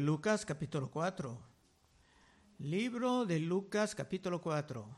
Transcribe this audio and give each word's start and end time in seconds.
Lucas 0.00 0.46
capítulo 0.46 0.90
4. 0.90 1.38
Libro 2.60 3.26
de 3.26 3.38
Lucas 3.38 3.94
capítulo 3.94 4.40
4. 4.40 4.88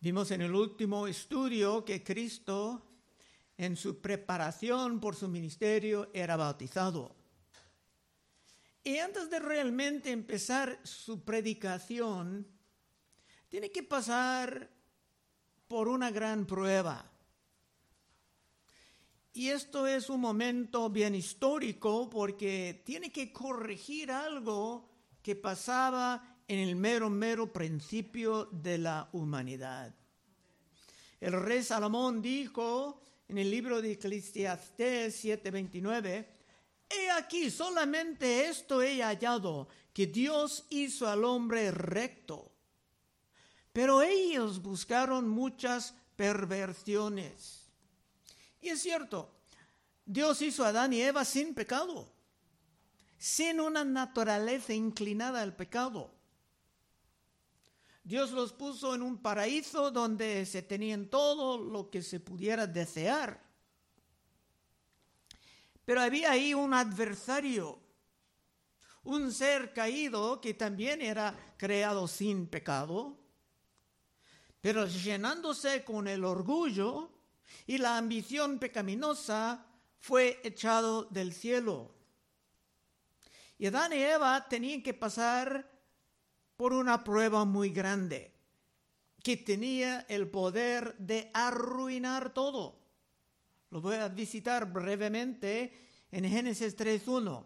Vimos 0.00 0.32
en 0.32 0.42
el 0.42 0.52
último 0.52 1.06
estudio 1.06 1.84
que 1.84 2.02
Cristo 2.02 2.82
en 3.56 3.76
su 3.76 4.00
preparación 4.00 4.98
por 4.98 5.14
su 5.14 5.28
ministerio 5.28 6.10
era 6.12 6.36
bautizado. 6.36 7.14
Y 8.82 8.98
antes 8.98 9.30
de 9.30 9.38
realmente 9.38 10.10
empezar 10.10 10.80
su 10.82 11.24
predicación, 11.24 12.44
tiene 13.48 13.70
que 13.70 13.84
pasar 13.84 14.68
por 15.68 15.86
una 15.86 16.10
gran 16.10 16.44
prueba. 16.44 17.08
Y 19.32 19.48
esto 19.50 19.86
es 19.86 20.10
un 20.10 20.20
momento 20.20 20.90
bien 20.90 21.14
histórico 21.14 22.08
porque 22.10 22.82
tiene 22.84 23.12
que 23.12 23.32
corregir 23.32 24.10
algo 24.10 24.88
que 25.22 25.36
pasaba 25.36 26.38
en 26.48 26.58
el 26.60 26.76
mero, 26.76 27.10
mero 27.10 27.52
principio 27.52 28.46
de 28.46 28.78
la 28.78 29.08
humanidad. 29.12 29.94
El 31.20 31.32
rey 31.32 31.62
Salomón 31.62 32.22
dijo 32.22 33.00
en 33.28 33.38
el 33.38 33.50
libro 33.50 33.82
de 33.82 33.92
Eclesiastés 33.92 35.24
7:29, 35.24 36.26
He 36.88 37.10
aquí, 37.10 37.50
solamente 37.50 38.46
esto 38.46 38.80
he 38.80 39.02
hallado, 39.02 39.68
que 39.92 40.06
Dios 40.06 40.64
hizo 40.70 41.06
al 41.06 41.24
hombre 41.24 41.70
recto. 41.70 42.50
Pero 43.72 44.00
ellos 44.00 44.62
buscaron 44.62 45.28
muchas 45.28 45.94
perversiones 46.16 47.57
y 48.60 48.68
es 48.70 48.82
cierto, 48.82 49.30
Dios 50.04 50.40
hizo 50.42 50.64
a 50.64 50.68
Adán 50.68 50.92
y 50.92 51.02
Eva 51.02 51.24
sin 51.24 51.54
pecado, 51.54 52.10
sin 53.18 53.60
una 53.60 53.84
naturaleza 53.84 54.72
inclinada 54.72 55.42
al 55.42 55.54
pecado. 55.54 56.10
Dios 58.02 58.30
los 58.30 58.54
puso 58.54 58.94
en 58.94 59.02
un 59.02 59.18
paraíso 59.18 59.90
donde 59.90 60.46
se 60.46 60.62
tenían 60.62 61.08
todo 61.08 61.58
lo 61.58 61.90
que 61.90 62.02
se 62.02 62.20
pudiera 62.20 62.66
desear. 62.66 63.38
Pero 65.84 66.00
había 66.00 66.30
ahí 66.30 66.54
un 66.54 66.72
adversario, 66.72 67.78
un 69.04 69.30
ser 69.32 69.74
caído 69.74 70.40
que 70.40 70.54
también 70.54 71.02
era 71.02 71.34
creado 71.58 72.08
sin 72.08 72.46
pecado, 72.46 73.18
pero 74.60 74.86
llenándose 74.86 75.84
con 75.84 76.08
el 76.08 76.24
orgullo 76.24 77.17
y 77.66 77.78
la 77.78 77.98
ambición 77.98 78.58
pecaminosa 78.58 79.66
fue 79.98 80.40
echado 80.44 81.04
del 81.04 81.32
cielo. 81.32 81.94
Y 83.58 83.66
Adán 83.66 83.92
y 83.92 83.96
Eva 83.96 84.48
tenían 84.48 84.82
que 84.82 84.94
pasar 84.94 85.70
por 86.56 86.72
una 86.72 87.02
prueba 87.04 87.44
muy 87.44 87.70
grande, 87.70 88.32
que 89.22 89.36
tenía 89.36 90.06
el 90.08 90.28
poder 90.28 90.96
de 90.98 91.30
arruinar 91.34 92.32
todo. 92.32 92.78
Lo 93.70 93.80
voy 93.80 93.96
a 93.96 94.08
visitar 94.08 94.72
brevemente 94.72 96.06
en 96.10 96.24
Génesis 96.24 96.76
3.1. 96.76 97.44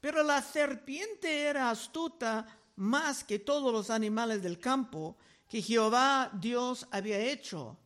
Pero 0.00 0.22
la 0.22 0.42
serpiente 0.42 1.42
era 1.42 1.70
astuta 1.70 2.46
más 2.76 3.22
que 3.22 3.38
todos 3.38 3.72
los 3.72 3.88
animales 3.90 4.42
del 4.42 4.58
campo 4.58 5.16
que 5.48 5.62
Jehová 5.62 6.30
Dios 6.34 6.86
había 6.90 7.18
hecho 7.18 7.78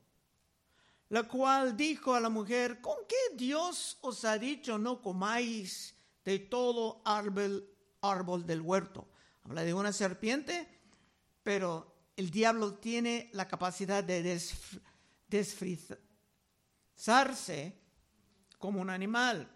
la 1.09 1.25
cual 1.25 1.77
dijo 1.77 2.15
a 2.15 2.21
la 2.21 2.29
mujer, 2.29 2.81
¿con 2.81 2.97
qué 3.09 3.37
Dios 3.37 3.99
os 4.01 4.25
ha 4.25 4.39
dicho 4.39 4.79
no 4.79 5.01
comáis 5.01 5.95
de 6.25 6.41
todo 6.41 7.03
árbol, 7.05 7.69
árbol 8.01 8.47
del 8.47 8.61
huerto? 8.61 9.09
Habla 9.45 9.63
de 9.63 9.75
una 9.75 9.93
serpiente, 9.93 10.69
pero 11.43 11.95
el 12.17 12.31
diablo 12.31 12.75
tiene 12.75 13.31
la 13.33 13.47
capacidad 13.47 14.03
de 14.03 14.41
desfrizarse 15.29 17.79
como 18.59 18.80
un 18.80 18.91
animal. 18.91 19.53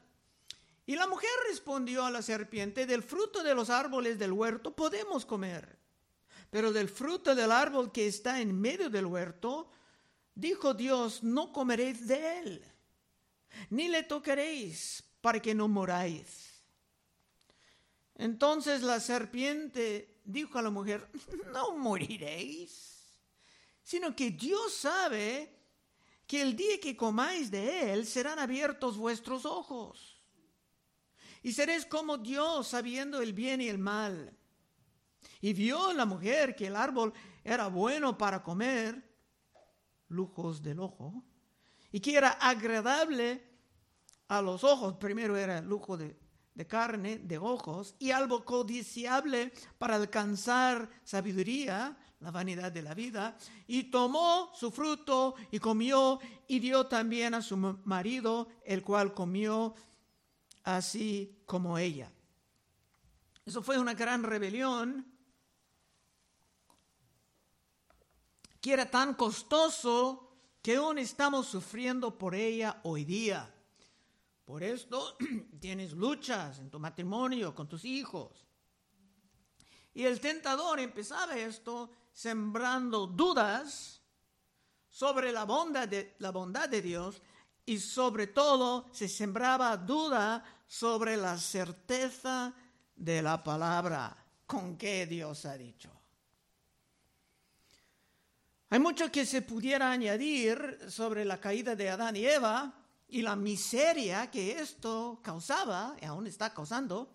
Y 0.87 0.95
la 0.95 1.07
mujer 1.07 1.31
respondió 1.49 2.05
a 2.05 2.11
la 2.11 2.23
serpiente, 2.23 2.87
del 2.87 3.03
fruto 3.03 3.43
de 3.43 3.55
los 3.55 3.71
árboles 3.71 4.19
del 4.19 4.33
huerto 4.33 4.75
podemos 4.75 5.25
comer, 5.25 5.79
pero 6.51 6.73
del 6.73 6.89
fruto 6.89 7.35
del 7.35 7.53
árbol 7.53 7.93
que 7.93 8.07
está 8.07 8.41
en 8.41 8.61
medio 8.61 8.91
del 8.91 9.07
huerto, 9.07 9.71
Dijo 10.41 10.73
Dios, 10.73 11.23
no 11.23 11.53
comeréis 11.53 12.07
de 12.07 12.39
él, 12.39 12.65
ni 13.69 13.89
le 13.89 14.03
tocaréis 14.05 15.05
para 15.21 15.39
que 15.39 15.55
no 15.55 15.69
moráis. 15.69 16.65
Entonces 18.15 18.81
la 18.81 19.01
serpiente 19.01 20.23
dijo 20.25 20.59
a 20.59 20.63
la 20.63 20.71
mujer, 20.71 21.07
no 21.53 21.77
moriréis, 21.77 23.21
sino 23.83 24.17
que 24.17 24.31
Dios 24.31 24.73
sabe 24.73 25.59
que 26.27 26.41
el 26.41 26.57
día 26.57 26.81
que 26.81 26.97
comáis 26.97 27.51
de 27.51 27.93
él 27.93 28.07
serán 28.07 28.39
abiertos 28.39 28.97
vuestros 28.97 29.45
ojos. 29.45 30.23
Y 31.43 31.53
seréis 31.53 31.85
como 31.85 32.17
Dios 32.17 32.69
sabiendo 32.69 33.21
el 33.21 33.35
bien 33.35 33.61
y 33.61 33.69
el 33.69 33.79
mal. 33.79 34.35
Y 35.43 35.53
vio 35.53 35.93
la 35.93 36.07
mujer 36.07 36.57
que 36.57 36.69
el 36.69 36.77
árbol 36.77 37.13
era 37.45 37.67
bueno 37.67 38.17
para 38.17 38.43
comer 38.43 39.10
lujos 40.11 40.63
del 40.63 40.81
ojo, 40.81 41.25
y 41.91 42.01
que 42.01 42.17
era 42.17 42.31
agradable 42.31 43.43
a 44.29 44.43
los 44.43 44.63
ojos. 44.63 44.97
Primero 44.97 45.37
era 45.37 45.61
lujo 45.61 45.97
de, 45.97 46.17
de 46.55 46.67
carne, 46.67 47.19
de 47.19 47.39
ojos, 47.39 47.97
y 47.99 48.11
algo 48.11 48.45
codiciable 48.45 49.53
para 49.79 49.97
alcanzar 49.97 50.91
sabiduría, 51.03 51.97
la 52.21 52.31
vanidad 52.31 52.71
de 52.71 52.83
la 52.83 52.95
vida, 52.95 53.37
y 53.67 53.85
tomó 53.85 54.53
su 54.55 54.71
fruto 54.71 55.35
y 55.51 55.59
comió 55.59 56.21
y 56.47 56.59
dio 56.59 56.87
también 56.87 57.35
a 57.35 57.43
su 57.43 57.57
marido, 57.57 58.49
el 58.65 58.83
cual 58.83 59.15
comió 59.15 59.75
así 60.65 61.43
como 61.47 61.79
ella. 61.79 62.13
Eso 63.47 63.63
fue 63.63 63.79
una 63.79 63.95
gran 63.95 64.23
rebelión 64.23 65.10
que 68.61 68.73
era 68.73 68.91
tan 68.91 69.15
costoso 69.15 70.29
que 70.63 70.77
aún 70.77 70.99
estamos 70.99 71.47
sufriendo 71.47 72.17
por 72.19 72.35
ella 72.35 72.81
hoy 72.85 73.05
día. 73.05 73.53
Por 74.45 74.63
esto 74.63 75.17
tienes 75.61 75.93
luchas 75.93 76.59
en 76.59 76.71
tu 76.71 76.79
matrimonio, 76.79 77.55
con 77.55 77.69
tus 77.69 77.85
hijos. 77.85 78.47
Y 79.95 80.05
el 80.05 80.21
tentador 80.21 80.79
empezaba 80.81 81.37
esto 81.37 81.91
sembrando 82.13 83.07
dudas 83.07 84.01
sobre 84.89 85.33
la 85.33 85.45
bondad 85.45 85.89
de, 85.89 86.17
la 86.19 86.31
bondad 86.31 86.69
de 86.69 86.83
Dios 86.83 87.23
y 87.65 87.79
sobre 87.79 88.27
todo 88.27 88.89
se 88.93 89.09
sembraba 89.09 89.77
duda 89.77 90.45
sobre 90.67 91.17
la 91.17 91.39
certeza 91.39 92.53
de 92.95 93.23
la 93.23 93.43
palabra 93.43 94.17
con 94.47 94.77
que 94.77 95.07
Dios 95.07 95.47
ha 95.47 95.57
dicho. 95.57 96.00
Hay 98.73 98.79
mucho 98.79 99.11
que 99.11 99.27
se 99.27 99.43
pudiera 99.43 99.91
añadir 99.91 100.79
sobre 100.89 101.25
la 101.25 101.41
caída 101.41 101.75
de 101.75 101.91
Adán 101.91 102.15
y 102.15 102.25
Eva 102.25 102.73
y 103.09 103.21
la 103.21 103.35
miseria 103.35 104.31
que 104.31 104.61
esto 104.61 105.19
causaba 105.25 105.97
y 106.01 106.05
aún 106.05 106.29
está 106.29 106.55
causando, 106.55 107.13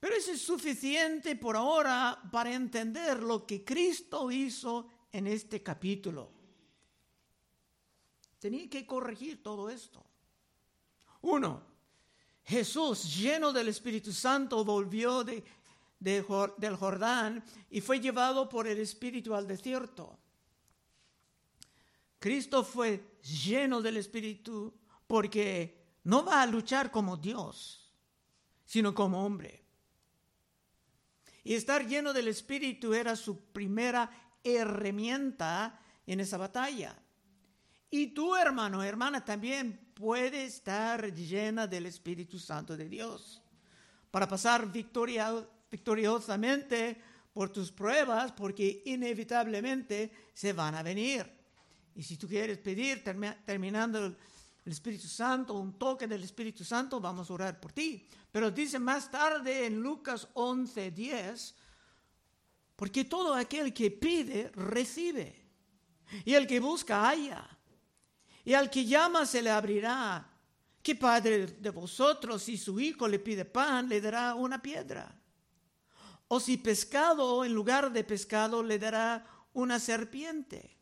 pero 0.00 0.16
eso 0.16 0.32
es 0.32 0.42
suficiente 0.42 1.36
por 1.36 1.56
ahora 1.56 2.20
para 2.32 2.52
entender 2.52 3.22
lo 3.22 3.46
que 3.46 3.64
Cristo 3.64 4.32
hizo 4.32 4.88
en 5.12 5.28
este 5.28 5.62
capítulo. 5.62 6.32
Tenía 8.40 8.68
que 8.68 8.84
corregir 8.84 9.40
todo 9.40 9.70
esto. 9.70 10.04
Uno, 11.20 11.62
Jesús, 12.42 13.16
lleno 13.16 13.52
del 13.52 13.68
Espíritu 13.68 14.12
Santo, 14.12 14.64
volvió 14.64 15.22
de, 15.22 15.44
del 16.00 16.76
Jordán 16.76 17.44
y 17.70 17.80
fue 17.80 18.00
llevado 18.00 18.48
por 18.48 18.66
el 18.66 18.78
Espíritu 18.78 19.36
al 19.36 19.46
desierto. 19.46 20.18
Cristo 22.18 22.64
fue 22.64 23.18
lleno 23.22 23.80
del 23.80 23.96
Espíritu 23.96 24.74
porque 25.06 25.78
no 26.04 26.24
va 26.24 26.42
a 26.42 26.46
luchar 26.46 26.90
como 26.90 27.16
Dios, 27.16 27.92
sino 28.64 28.94
como 28.94 29.24
hombre. 29.24 29.64
Y 31.44 31.54
estar 31.54 31.86
lleno 31.86 32.12
del 32.12 32.28
Espíritu 32.28 32.92
era 32.92 33.16
su 33.16 33.52
primera 33.52 34.10
herramienta 34.42 35.80
en 36.06 36.20
esa 36.20 36.36
batalla. 36.36 36.96
Y 37.90 38.08
tu 38.08 38.36
hermano, 38.36 38.82
hermana, 38.82 39.24
también 39.24 39.92
puede 39.94 40.44
estar 40.44 41.10
llena 41.14 41.66
del 41.66 41.86
Espíritu 41.86 42.38
Santo 42.38 42.76
de 42.76 42.86
Dios 42.88 43.42
para 44.10 44.28
pasar 44.28 44.70
victoriosamente 44.70 47.00
por 47.32 47.48
tus 47.50 47.72
pruebas, 47.72 48.32
porque 48.32 48.82
inevitablemente 48.86 50.12
se 50.34 50.52
van 50.52 50.74
a 50.74 50.82
venir. 50.82 51.37
Y 51.98 52.04
si 52.04 52.16
tú 52.16 52.28
quieres 52.28 52.58
pedir, 52.58 53.02
terminando 53.44 54.06
el 54.06 54.16
Espíritu 54.64 55.08
Santo, 55.08 55.54
un 55.54 55.76
toque 55.76 56.06
del 56.06 56.22
Espíritu 56.22 56.62
Santo, 56.64 57.00
vamos 57.00 57.28
a 57.28 57.34
orar 57.34 57.58
por 57.58 57.72
ti. 57.72 58.06
Pero 58.30 58.52
dice 58.52 58.78
más 58.78 59.10
tarde 59.10 59.66
en 59.66 59.80
Lucas 59.80 60.28
11, 60.34 60.92
10, 60.92 61.54
porque 62.76 63.04
todo 63.04 63.34
aquel 63.34 63.74
que 63.74 63.90
pide, 63.90 64.48
recibe. 64.54 65.44
Y 66.24 66.34
el 66.34 66.46
que 66.46 66.60
busca, 66.60 67.02
halla. 67.02 67.44
Y 68.44 68.54
al 68.54 68.70
que 68.70 68.84
llama, 68.84 69.26
se 69.26 69.42
le 69.42 69.50
abrirá. 69.50 70.24
¿Qué 70.80 70.94
padre 70.94 71.48
de 71.48 71.70
vosotros, 71.70 72.44
si 72.44 72.56
su 72.56 72.78
hijo 72.78 73.08
le 73.08 73.18
pide 73.18 73.44
pan, 73.44 73.88
le 73.88 74.00
dará 74.00 74.36
una 74.36 74.62
piedra? 74.62 75.20
O 76.28 76.38
si 76.38 76.58
pescado, 76.58 77.44
en 77.44 77.52
lugar 77.52 77.90
de 77.90 78.04
pescado, 78.04 78.62
le 78.62 78.78
dará 78.78 79.26
una 79.52 79.80
serpiente. 79.80 80.77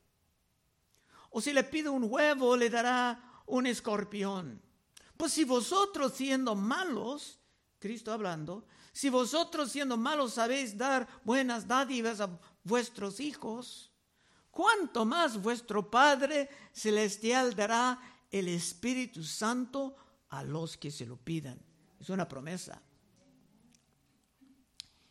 O 1.37 1.41
si 1.43 1.53
le 1.53 1.65
pide 1.65 1.91
un 1.91 2.05
huevo, 2.05 2.57
le 2.57 2.71
dará 2.71 3.43
un 3.45 3.67
escorpión. 3.67 4.59
Pues 5.19 5.33
si 5.35 5.45
vosotros 5.45 6.15
siendo 6.15 6.55
malos, 6.55 7.39
Cristo 7.79 8.11
hablando, 8.11 8.65
si 8.91 9.11
vosotros 9.11 9.71
siendo 9.71 9.99
malos 9.99 10.33
sabéis 10.33 10.79
dar 10.79 11.07
buenas 11.25 11.69
dádivas 11.69 12.23
a 12.23 12.41
vuestros 12.65 13.21
hijos, 13.21 13.93
¿cuánto 14.51 15.05
más 15.05 15.43
vuestro 15.43 15.91
Padre 15.91 16.49
Celestial 16.73 17.55
dará 17.55 18.01
el 18.31 18.49
Espíritu 18.49 19.23
Santo 19.23 19.95
a 20.31 20.43
los 20.43 20.79
que 20.79 20.91
se 20.91 21.05
lo 21.05 21.19
pidan? 21.19 21.61
Es 22.01 22.09
una 22.09 22.27
promesa. 22.27 22.81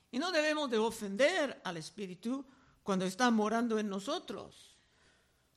Y 0.10 0.18
no 0.18 0.32
debemos 0.32 0.72
de 0.72 0.80
ofender 0.80 1.62
al 1.64 1.78
Espíritu 1.78 2.44
cuando 2.82 3.06
está 3.06 3.30
morando 3.30 3.78
en 3.78 3.88
nosotros. 3.90 4.75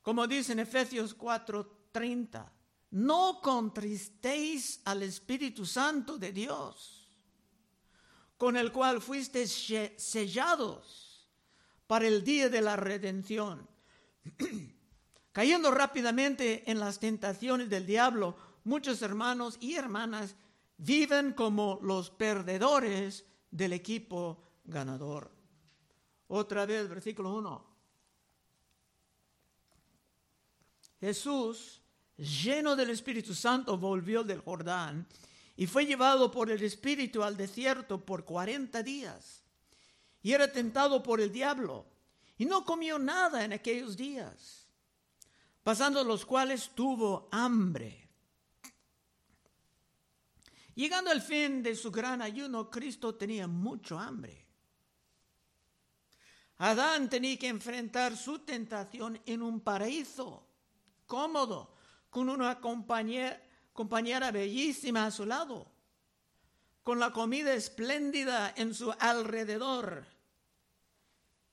Como 0.01 0.27
dice 0.27 0.53
en 0.53 0.59
Efesios 0.59 1.15
4:30, 1.17 2.51
no 2.91 3.39
contristéis 3.41 4.81
al 4.85 5.03
Espíritu 5.03 5.65
Santo 5.65 6.17
de 6.17 6.31
Dios, 6.31 7.07
con 8.37 8.57
el 8.57 8.71
cual 8.71 9.01
fuisteis 9.01 9.51
sellados 9.97 11.29
para 11.85 12.07
el 12.07 12.23
día 12.23 12.49
de 12.49 12.61
la 12.61 12.75
redención. 12.75 13.67
Cayendo 15.31 15.71
rápidamente 15.71 16.69
en 16.69 16.79
las 16.79 16.99
tentaciones 16.99 17.69
del 17.69 17.85
diablo, 17.85 18.35
muchos 18.63 19.01
hermanos 19.01 19.57
y 19.59 19.75
hermanas 19.75 20.35
viven 20.77 21.33
como 21.33 21.79
los 21.83 22.09
perdedores 22.09 23.25
del 23.51 23.73
equipo 23.73 24.41
ganador. 24.63 25.31
Otra 26.27 26.65
vez, 26.65 26.87
versículo 26.87 27.33
1. 27.35 27.68
Jesús, 30.99 31.81
lleno 32.17 32.75
del 32.75 32.89
Espíritu 32.89 33.33
Santo, 33.33 33.77
volvió 33.77 34.23
del 34.23 34.41
Jordán 34.41 35.07
y 35.55 35.67
fue 35.67 35.85
llevado 35.85 36.29
por 36.29 36.51
el 36.51 36.61
Espíritu 36.63 37.23
al 37.23 37.37
desierto 37.37 38.03
por 38.03 38.25
cuarenta 38.25 38.83
días. 38.83 39.43
Y 40.21 40.33
era 40.33 40.51
tentado 40.51 41.01
por 41.01 41.21
el 41.21 41.31
diablo 41.31 41.85
y 42.37 42.45
no 42.45 42.65
comió 42.65 42.99
nada 42.99 43.43
en 43.43 43.53
aquellos 43.53 43.95
días, 43.95 44.67
pasando 45.63 46.03
los 46.03 46.25
cuales 46.25 46.71
tuvo 46.75 47.29
hambre. 47.31 48.09
Llegando 50.75 51.11
al 51.11 51.21
fin 51.21 51.61
de 51.61 51.75
su 51.75 51.91
gran 51.91 52.21
ayuno, 52.21 52.69
Cristo 52.69 53.15
tenía 53.15 53.47
mucho 53.47 53.99
hambre. 53.99 54.47
Adán 56.57 57.09
tenía 57.09 57.37
que 57.37 57.47
enfrentar 57.47 58.17
su 58.17 58.39
tentación 58.39 59.21
en 59.25 59.41
un 59.41 59.61
paraíso 59.61 60.48
cómodo, 61.09 61.73
con 62.11 62.29
una 62.29 62.61
compañera, 62.61 64.31
bellísima 64.31 65.07
a 65.07 65.11
su 65.11 65.25
lado, 65.25 65.69
con 66.83 66.99
la 66.99 67.11
comida 67.11 67.53
espléndida 67.53 68.53
en 68.55 68.75
su 68.75 68.93
alrededor. 68.99 70.05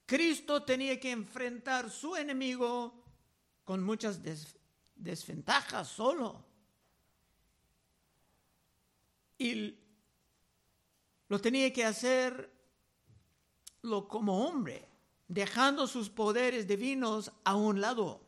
Cristo 0.04 0.62
tenía 0.62 1.00
que 1.00 1.10
enfrentar 1.10 1.90
su 1.90 2.14
enemigo 2.14 3.02
con 3.64 3.82
muchas 3.82 4.20
desventajas 4.94 5.88
solo. 5.88 6.44
Y 9.38 9.74
lo 11.28 11.40
tenía 11.40 11.72
que 11.72 11.84
hacer 11.84 12.52
lo 13.82 14.06
como 14.06 14.46
hombre 14.46 14.86
dejando 15.28 15.86
sus 15.86 16.10
poderes 16.10 16.66
divinos 16.68 17.32
a 17.42 17.56
un 17.56 17.80
lado. 17.80 18.25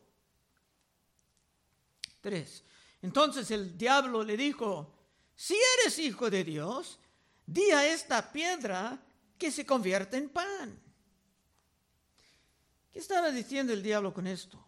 Entonces 3.01 3.49
el 3.51 3.77
diablo 3.77 4.23
le 4.23 4.35
dijo, 4.35 4.93
si 5.35 5.55
eres 5.79 5.99
hijo 5.99 6.29
de 6.29 6.43
Dios, 6.43 6.99
di 7.45 7.71
a 7.71 7.85
esta 7.85 8.31
piedra 8.31 9.01
que 9.37 9.51
se 9.51 9.65
convierta 9.65 10.17
en 10.17 10.29
pan. 10.29 10.79
¿Qué 12.91 12.99
estaba 12.99 13.31
diciendo 13.31 13.71
el 13.71 13.81
diablo 13.81 14.13
con 14.13 14.27
esto? 14.27 14.63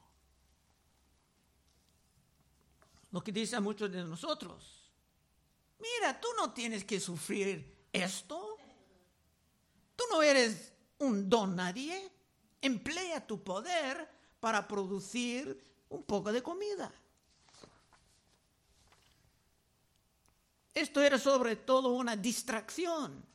Lo 3.11 3.21
que 3.21 3.31
dice 3.31 3.57
a 3.57 3.61
muchos 3.61 3.91
de 3.91 4.03
nosotros. 4.03 4.89
Mira, 5.79 6.19
tú 6.21 6.27
no 6.37 6.53
tienes 6.53 6.85
que 6.85 6.99
sufrir 6.99 7.87
esto. 7.91 8.57
Tú 9.95 10.03
no 10.11 10.21
eres 10.21 10.71
un 10.99 11.29
don 11.29 11.55
nadie 11.55 12.11
emplea 12.61 13.25
tu 13.25 13.43
poder 13.43 14.07
para 14.39 14.67
producir 14.67 15.63
un 15.89 16.03
poco 16.03 16.31
de 16.31 16.41
comida. 16.41 16.91
Esto 20.73 21.01
era 21.01 21.17
sobre 21.17 21.57
todo 21.57 21.89
una 21.89 22.15
distracción. 22.15 23.25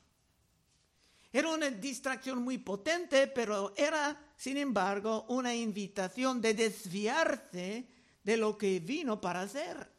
Era 1.33 1.51
una 1.51 1.69
distracción 1.69 2.43
muy 2.43 2.59
potente, 2.59 3.27
pero 3.27 3.75
era, 3.77 4.33
sin 4.37 4.57
embargo, 4.57 5.27
una 5.29 5.55
invitación 5.55 6.41
de 6.41 6.55
desviarse 6.55 7.89
de 8.23 8.37
lo 8.37 8.57
que 8.57 8.81
vino 8.81 9.21
para 9.21 9.43
hacer. 9.43 9.93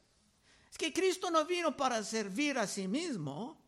Es 0.72 0.78
que 0.78 0.92
Cristo 0.92 1.30
no 1.30 1.46
vino 1.46 1.78
para 1.78 2.04
servir 2.04 2.58
a 2.58 2.66
sí 2.66 2.88
mismo, 2.88 3.62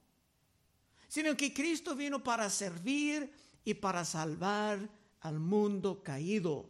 sino 1.07 1.35
que 1.37 1.53
Cristo 1.53 1.95
vino 1.95 2.23
para 2.23 2.49
servir 2.49 3.31
y 3.63 3.75
para 3.75 4.03
salvar 4.03 4.79
al 5.21 5.39
mundo 5.39 6.01
caído, 6.01 6.69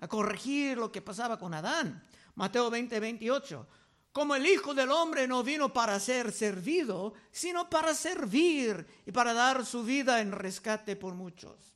a 0.00 0.08
corregir 0.08 0.78
lo 0.78 0.92
que 0.92 1.02
pasaba 1.02 1.38
con 1.38 1.54
Adán. 1.54 2.06
Mateo 2.34 2.70
20, 2.70 3.00
28. 3.00 3.68
Como 4.14 4.36
el 4.36 4.46
Hijo 4.46 4.74
del 4.74 4.92
Hombre 4.92 5.26
no 5.26 5.42
vino 5.42 5.72
para 5.72 5.98
ser 5.98 6.30
servido, 6.30 7.14
sino 7.32 7.68
para 7.68 7.92
servir 7.94 8.86
y 9.04 9.10
para 9.10 9.34
dar 9.34 9.66
su 9.66 9.82
vida 9.82 10.20
en 10.20 10.30
rescate 10.30 10.94
por 10.94 11.14
muchos. 11.14 11.74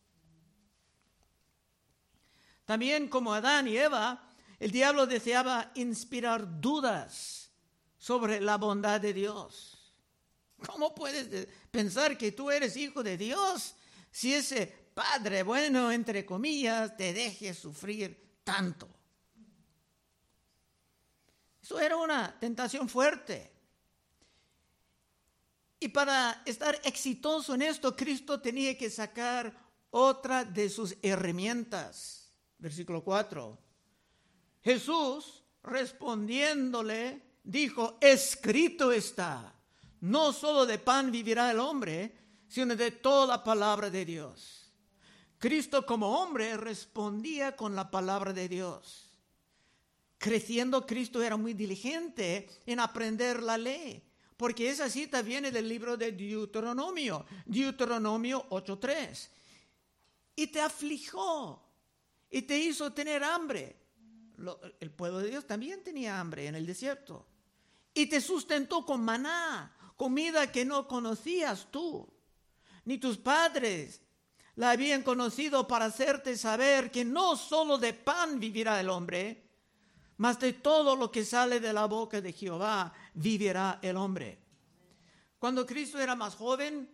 También 2.65 3.09
como 3.09 3.35
Adán 3.35 3.67
y 3.67 3.77
Eva, 3.77 4.31
el 4.61 4.71
diablo 4.71 5.09
deseaba 5.09 5.73
inspirar 5.75 6.61
dudas 6.61 7.51
sobre 7.99 8.41
la 8.41 8.57
bondad 8.57 9.01
de 9.01 9.13
Dios. 9.13 9.93
¿Cómo 10.65 10.95
puedes 10.95 11.49
pensar 11.73 12.17
que 12.17 12.31
tú 12.31 12.53
eres 12.53 12.77
hijo 12.77 13.03
de 13.03 13.17
Dios 13.17 13.75
si 14.13 14.33
ese 14.33 14.89
Padre 14.95 15.43
bueno, 15.43 15.91
entre 15.91 16.25
comillas, 16.25 16.97
te 16.97 17.13
deje 17.13 17.53
sufrir 17.53 18.41
tanto. 18.45 18.98
Eso 21.69 21.79
era 21.79 21.99
una 21.99 22.35
tentación 22.41 22.89
fuerte. 22.89 23.53
Y 25.79 25.89
para 25.89 26.41
estar 26.47 26.81
exitoso 26.83 27.55
en 27.55 27.61
esto, 27.61 27.95
Cristo 27.95 28.41
tenía 28.41 28.75
que 28.79 28.89
sacar 28.89 29.55
otra 29.91 30.47
de 30.47 30.71
sus 30.71 30.97
herramientas. 31.03 32.33
Versículo 32.57 33.05
4. 33.05 33.59
Jesús 34.63 35.45
respondiéndole 35.63 37.21
dijo, 37.45 37.99
escrito 38.01 38.91
está, 38.91 39.55
no 40.01 40.33
solo 40.33 40.65
de 40.65 40.79
pan 40.79 41.13
vivirá 41.13 41.51
el 41.51 41.61
hombre, 41.61 42.17
sino 42.49 42.75
de 42.77 42.93
toda 42.93 43.45
palabra 43.45 43.91
de 43.91 44.07
Dios. 44.07 44.73
Cristo 45.39 45.85
como 45.85 46.19
hombre 46.19 46.57
respondía 46.57 47.55
con 47.55 47.77
la 47.77 47.91
palabra 47.91 48.33
de 48.33 48.49
Dios. 48.49 49.08
Creciendo, 50.19 50.85
Cristo 50.85 51.23
era 51.23 51.37
muy 51.37 51.55
diligente 51.55 52.49
en 52.67 52.81
aprender 52.81 53.41
la 53.41 53.57
ley, 53.57 54.03
porque 54.37 54.69
esa 54.69 54.91
cita 54.91 55.23
viene 55.23 55.53
del 55.53 55.69
libro 55.69 55.97
de 55.97 56.11
Deuteronomio, 56.11 57.25
Deuteronomio 57.47 58.49
8.3. 58.51 59.29
Y 60.35 60.49
te 60.49 60.61
aflijó 60.61 61.63
y 62.31 62.43
te 62.43 62.59
hizo 62.59 62.93
tener 62.93 63.23
hambre. 63.23 63.77
el 64.81 64.91
pueblo 64.91 65.19
de 65.19 65.31
Dios 65.31 65.47
también 65.47 65.83
tenía 65.83 66.19
hambre 66.19 66.47
en 66.49 66.57
el 66.57 66.67
desierto. 66.67 67.27
Y 67.95 68.07
te 68.07 68.21
sustentó 68.21 68.85
con 68.85 69.01
maná, 69.01 69.73
comida 69.97 70.51
que 70.51 70.65
no 70.65 70.87
conocías 70.87 71.69
tú, 71.71 72.09
ni 72.85 72.99
tus 72.99 73.19
padres, 73.19 74.01
la 74.57 74.71
habían 74.71 75.03
conocido 75.03 75.67
para 75.69 75.87
hacerte 75.87 76.37
saber 76.37 76.91
que 76.91 77.05
no 77.05 77.37
solo 77.37 77.79
de 77.79 77.95
pan 77.95 78.41
vivirá 78.41 78.81
el 78.81 78.89
hombre, 78.89 79.48
mas 80.19 80.39
de 80.39 80.53
todo 80.53 80.97
lo 80.97 81.11
que 81.11 81.25
sale 81.25 81.61
de 81.61 81.73
la 81.73 81.87
boca 81.87 82.21
de 82.21 82.33
Jehová 82.33 82.93
vivirá 83.15 83.79
el 83.83 83.97
hombre. 83.97 84.39
Cuando 85.39 85.65
Cristo 85.65 85.99
era 85.99 86.17
más 86.17 86.35
joven, 86.35 86.91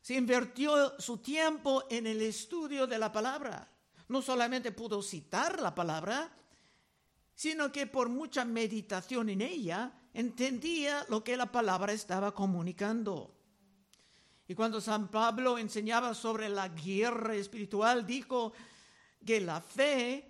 se 0.00 0.14
invirtió 0.14 1.00
su 1.00 1.18
tiempo 1.18 1.84
en 1.90 2.06
el 2.06 2.20
estudio 2.20 2.86
de 2.86 2.98
la 2.98 3.10
palabra. 3.10 3.66
No 4.08 4.20
solamente 4.20 4.72
pudo 4.72 5.02
citar 5.02 5.60
la 5.60 5.74
palabra, 5.74 6.30
sino 7.34 7.72
que 7.72 7.86
por 7.86 8.10
mucha 8.10 8.44
meditación 8.44 9.30
en 9.30 9.40
ella 9.40 9.92
entendía 10.12 11.06
lo 11.08 11.24
que 11.24 11.38
la 11.38 11.50
palabra 11.50 11.92
estaba 11.92 12.34
comunicando. 12.34 13.34
Y 14.46 14.54
cuando 14.54 14.80
San 14.80 15.08
Pablo 15.08 15.56
enseñaba 15.56 16.12
sobre 16.12 16.50
la 16.50 16.68
guerra 16.68 17.34
espiritual, 17.34 18.04
dijo 18.04 18.52
que 19.24 19.40
la 19.40 19.60
fe 19.60 20.29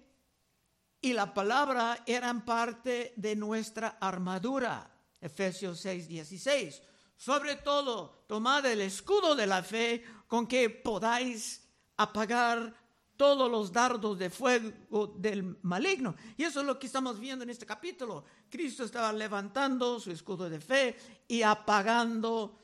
y 1.01 1.13
la 1.13 1.33
palabra 1.33 2.03
eran 2.07 2.45
parte 2.45 3.15
de 3.17 3.35
nuestra 3.37 3.99
armadura. 4.01 4.91
Efesios 5.21 5.81
6, 5.81 6.09
16. 6.09 6.83
Sobre 7.17 7.57
todo, 7.57 8.25
tomad 8.27 8.65
el 8.67 8.81
escudo 8.81 9.35
de 9.35 9.47
la 9.47 9.63
fe 9.63 10.03
con 10.27 10.47
que 10.47 10.71
podáis 10.71 11.63
apagar 11.97 12.75
todos 13.17 13.51
los 13.51 13.71
dardos 13.71 14.19
de 14.19 14.31
fuego 14.31 15.15
del 15.19 15.59
maligno. 15.61 16.15
Y 16.39 16.45
eso 16.45 16.61
es 16.61 16.67
lo 16.67 16.79
que 16.79 16.87
estamos 16.87 17.21
viendo 17.21 17.45
en 17.45 17.51
este 17.51 17.67
capítulo. 17.67 18.25
Cristo 18.49 18.85
estaba 18.85 19.13
levantando 19.13 20.01
su 20.01 20.11
escudo 20.11 20.49
de 20.49 20.59
fe 20.59 20.97
y 21.29 21.43
apagando 21.43 22.59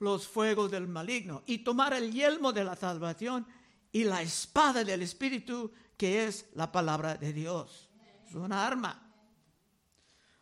los 0.00 0.26
fuegos 0.26 0.70
del 0.70 0.88
maligno. 0.88 1.44
Y 1.46 1.58
tomar 1.58 1.92
el 1.94 2.12
yelmo 2.12 2.52
de 2.52 2.64
la 2.64 2.74
salvación 2.74 3.46
y 3.92 4.02
la 4.02 4.20
espada 4.20 4.82
del 4.82 5.02
Espíritu, 5.02 5.70
que 6.00 6.24
es 6.24 6.46
la 6.54 6.72
palabra 6.72 7.14
de 7.14 7.30
Dios. 7.30 7.90
Es 8.26 8.34
una 8.34 8.66
arma. 8.66 9.06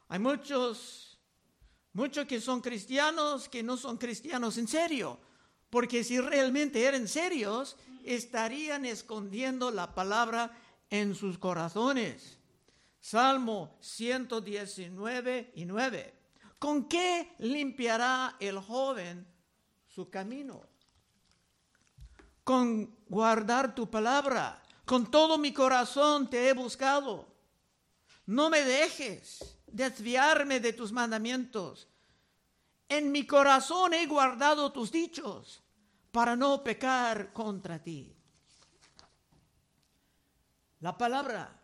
Hay 0.07 0.21
muchos 0.21 1.09
Muchos 1.95 2.27
que 2.27 2.41
son 2.41 2.61
cristianos 2.61 3.49
que 3.49 3.65
no 3.65 3.77
son 3.77 3.97
cristianos 3.97 4.57
en 4.57 4.69
serio, 4.69 5.19
porque 5.69 6.05
si 6.05 6.21
realmente 6.21 6.85
eran 6.85 7.09
serios, 7.09 7.77
estarían 8.05 8.85
escondiendo 8.85 9.73
la 9.73 9.97
palabra 9.97 10.57
en 10.91 11.17
sus 11.17 11.39
corazones. 11.39 12.39
Salmo 13.01 13.77
119 13.81 15.55
y 15.57 15.65
9. 15.65 16.15
¿Con 16.61 16.89
qué 16.89 17.35
limpiará 17.39 18.37
el 18.39 18.61
joven 18.61 19.27
su 19.89 20.09
camino? 20.09 20.63
Con 22.45 22.95
guardar 23.09 23.75
tu 23.75 23.91
palabra. 23.91 24.63
Con 24.89 25.11
todo 25.11 25.37
mi 25.37 25.53
corazón 25.53 26.31
te 26.31 26.49
he 26.49 26.55
buscado. 26.55 27.29
No 28.25 28.49
me 28.49 28.65
dejes 28.65 29.61
desviarme 29.67 30.61
de 30.61 30.73
tus 30.73 30.93
mandamientos. 30.93 31.89
En 32.89 33.13
mi 33.13 33.27
corazón 33.27 33.93
he 33.93 34.07
guardado 34.07 34.73
tus 34.73 34.91
dichos 34.91 35.63
para 36.11 36.37
no 36.37 36.65
pecar 36.65 37.35
contra 37.35 37.83
ti. 37.83 38.17
La 40.81 40.97
palabra 40.97 41.63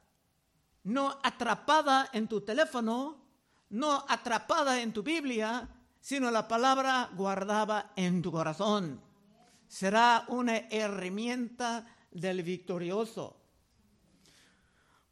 no 0.83 1.19
atrapada 1.23 2.11
en 2.13 2.29
tu 2.29 2.43
teléfono, 2.43 3.25
no 3.71 4.05
atrapada 4.07 4.83
en 4.83 4.93
tu 4.93 5.03
Biblia, 5.03 5.67
sino 5.99 6.31
la 6.31 6.47
palabra 6.47 7.09
guardada 7.15 7.95
en 7.97 8.21
tu 8.21 8.31
corazón. 8.31 9.01
Será 9.67 10.27
una 10.29 10.59
herramienta 10.69 11.87
del 12.15 12.43
victorioso. 12.43 13.37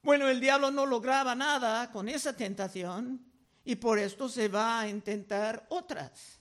Bueno, 0.03 0.29
el 0.29 0.41
diablo 0.41 0.71
no 0.71 0.87
lograba 0.87 1.35
nada 1.35 1.91
con 1.93 2.09
esa 2.09 2.35
tentación 2.35 3.25
y 3.65 3.77
por 3.77 3.99
esto 3.99 4.29
se 4.29 4.49
va 4.49 4.81
a 4.81 4.89
intentar 4.89 5.67
otras. 5.71 6.41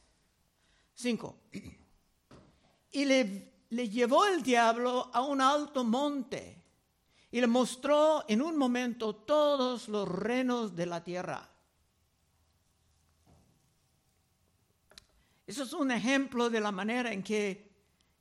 Cinco. 0.96 1.42
Y 2.92 3.06
le, 3.06 3.54
le 3.70 3.90
llevó 3.90 4.26
el 4.26 4.42
diablo 4.44 5.10
a 5.14 5.22
un 5.22 5.42
alto 5.42 5.84
monte 5.84 6.64
y 7.32 7.40
le 7.40 7.48
mostró 7.48 8.26
en 8.28 8.42
un 8.42 8.58
momento 8.58 9.16
todos 9.16 9.88
los 9.88 10.08
reinos 10.08 10.76
de 10.76 10.86
la 10.86 11.04
tierra. 11.04 11.50
Eso 15.48 15.64
es 15.64 15.74
un 15.74 15.92
ejemplo 15.92 16.50
de 16.50 16.60
la 16.60 16.72
manera 16.72 17.12
en 17.12 17.24
que 17.24 17.71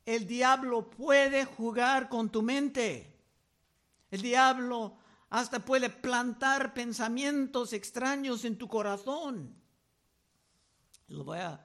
el 0.05 0.27
diablo 0.27 0.91
puede 0.91 1.45
jugar 1.45 2.09
con 2.09 2.31
tu 2.31 2.43
mente. 2.43 3.19
El 4.11 4.23
diablo 4.23 4.97
hasta 5.31 5.61
puede 5.61 5.91
plantar 5.91 6.75
pensamientos 6.75 7.73
extraños 7.73 8.45
en 8.45 8.59
tu 8.59 8.69
corazón. 8.69 9.57
Lo 11.09 11.25
voy 11.25 11.39
a 11.39 11.65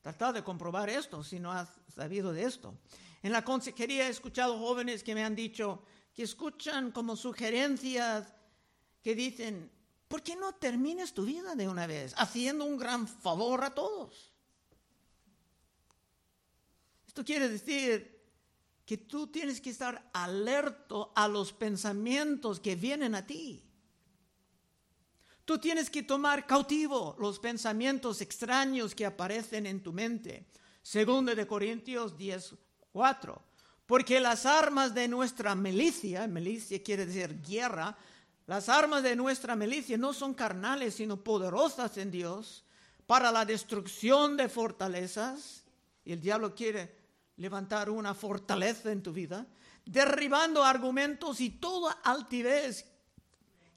tratar 0.00 0.34
de 0.34 0.44
comprobar 0.44 0.88
esto 0.88 1.22
si 1.22 1.38
no 1.38 1.52
has 1.52 1.68
sabido 1.88 2.32
de 2.32 2.44
esto. 2.44 2.78
En 3.22 3.32
la 3.32 3.44
consejería 3.44 4.06
he 4.06 4.10
escuchado 4.10 4.58
jóvenes 4.58 5.02
que 5.02 5.14
me 5.14 5.24
han 5.24 5.34
dicho 5.34 5.82
que 6.14 6.22
escuchan 6.22 6.92
como 6.92 7.16
sugerencias 7.16 8.34
que 9.02 9.14
dicen, 9.14 9.70
¿por 10.08 10.22
qué 10.22 10.36
no 10.36 10.54
termines 10.54 11.12
tu 11.12 11.24
vida 11.24 11.54
de 11.54 11.68
una 11.68 11.86
vez 11.86 12.14
haciendo 12.16 12.64
un 12.64 12.78
gran 12.78 13.08
favor 13.08 13.64
a 13.64 13.74
todos? 13.74 14.33
Esto 17.14 17.24
quiere 17.24 17.48
decir 17.48 18.20
que 18.84 18.98
tú 18.98 19.28
tienes 19.28 19.60
que 19.60 19.70
estar 19.70 20.10
alerto 20.12 21.12
a 21.14 21.28
los 21.28 21.52
pensamientos 21.52 22.58
que 22.58 22.74
vienen 22.74 23.14
a 23.14 23.24
ti. 23.24 23.62
Tú 25.44 25.58
tienes 25.58 25.88
que 25.90 26.02
tomar 26.02 26.44
cautivo 26.44 27.14
los 27.20 27.38
pensamientos 27.38 28.20
extraños 28.20 28.96
que 28.96 29.06
aparecen 29.06 29.64
en 29.66 29.80
tu 29.80 29.92
mente. 29.92 30.48
Segundo 30.82 31.32
de 31.36 31.46
Corintios 31.46 32.18
10, 32.18 32.56
4. 32.90 33.42
Porque 33.86 34.18
las 34.18 34.44
armas 34.44 34.92
de 34.92 35.06
nuestra 35.06 35.54
milicia, 35.54 36.26
milicia 36.26 36.82
quiere 36.82 37.06
decir 37.06 37.40
guerra, 37.42 37.96
las 38.48 38.68
armas 38.68 39.04
de 39.04 39.14
nuestra 39.14 39.54
milicia 39.54 39.96
no 39.96 40.12
son 40.12 40.34
carnales, 40.34 40.94
sino 40.96 41.22
poderosas 41.22 41.96
en 41.96 42.10
Dios 42.10 42.64
para 43.06 43.30
la 43.30 43.44
destrucción 43.44 44.36
de 44.36 44.48
fortalezas. 44.48 45.62
Y 46.04 46.12
el 46.12 46.20
diablo 46.20 46.56
quiere 46.56 47.03
levantar 47.36 47.90
una 47.90 48.14
fortaleza 48.14 48.92
en 48.92 49.02
tu 49.02 49.12
vida, 49.12 49.46
derribando 49.84 50.64
argumentos 50.64 51.40
y 51.40 51.50
toda 51.50 51.92
altivez 52.04 52.86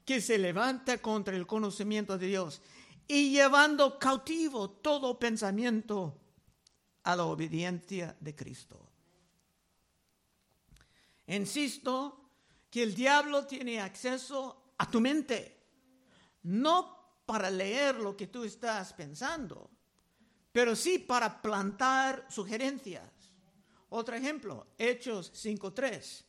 que 0.04 0.20
se 0.20 0.38
levanta 0.38 0.98
contra 0.98 1.36
el 1.36 1.46
conocimiento 1.46 2.16
de 2.16 2.28
Dios 2.28 2.62
y 3.06 3.30
llevando 3.30 3.98
cautivo 3.98 4.70
todo 4.70 5.18
pensamiento 5.18 6.18
a 7.02 7.16
la 7.16 7.24
obediencia 7.24 8.16
de 8.20 8.34
Cristo. 8.34 8.88
Insisto 11.26 12.30
que 12.70 12.82
el 12.82 12.94
diablo 12.94 13.46
tiene 13.46 13.80
acceso 13.80 14.72
a 14.78 14.90
tu 14.90 15.00
mente, 15.00 15.58
no 16.44 17.22
para 17.26 17.50
leer 17.50 17.96
lo 17.96 18.16
que 18.16 18.28
tú 18.28 18.44
estás 18.44 18.92
pensando, 18.94 19.70
pero 20.52 20.74
sí 20.74 20.98
para 20.98 21.42
plantar 21.42 22.26
sugerencias 22.30 23.17
otro 23.90 24.14
ejemplo, 24.14 24.66
Hechos 24.76 25.32
5.3. 25.32 26.24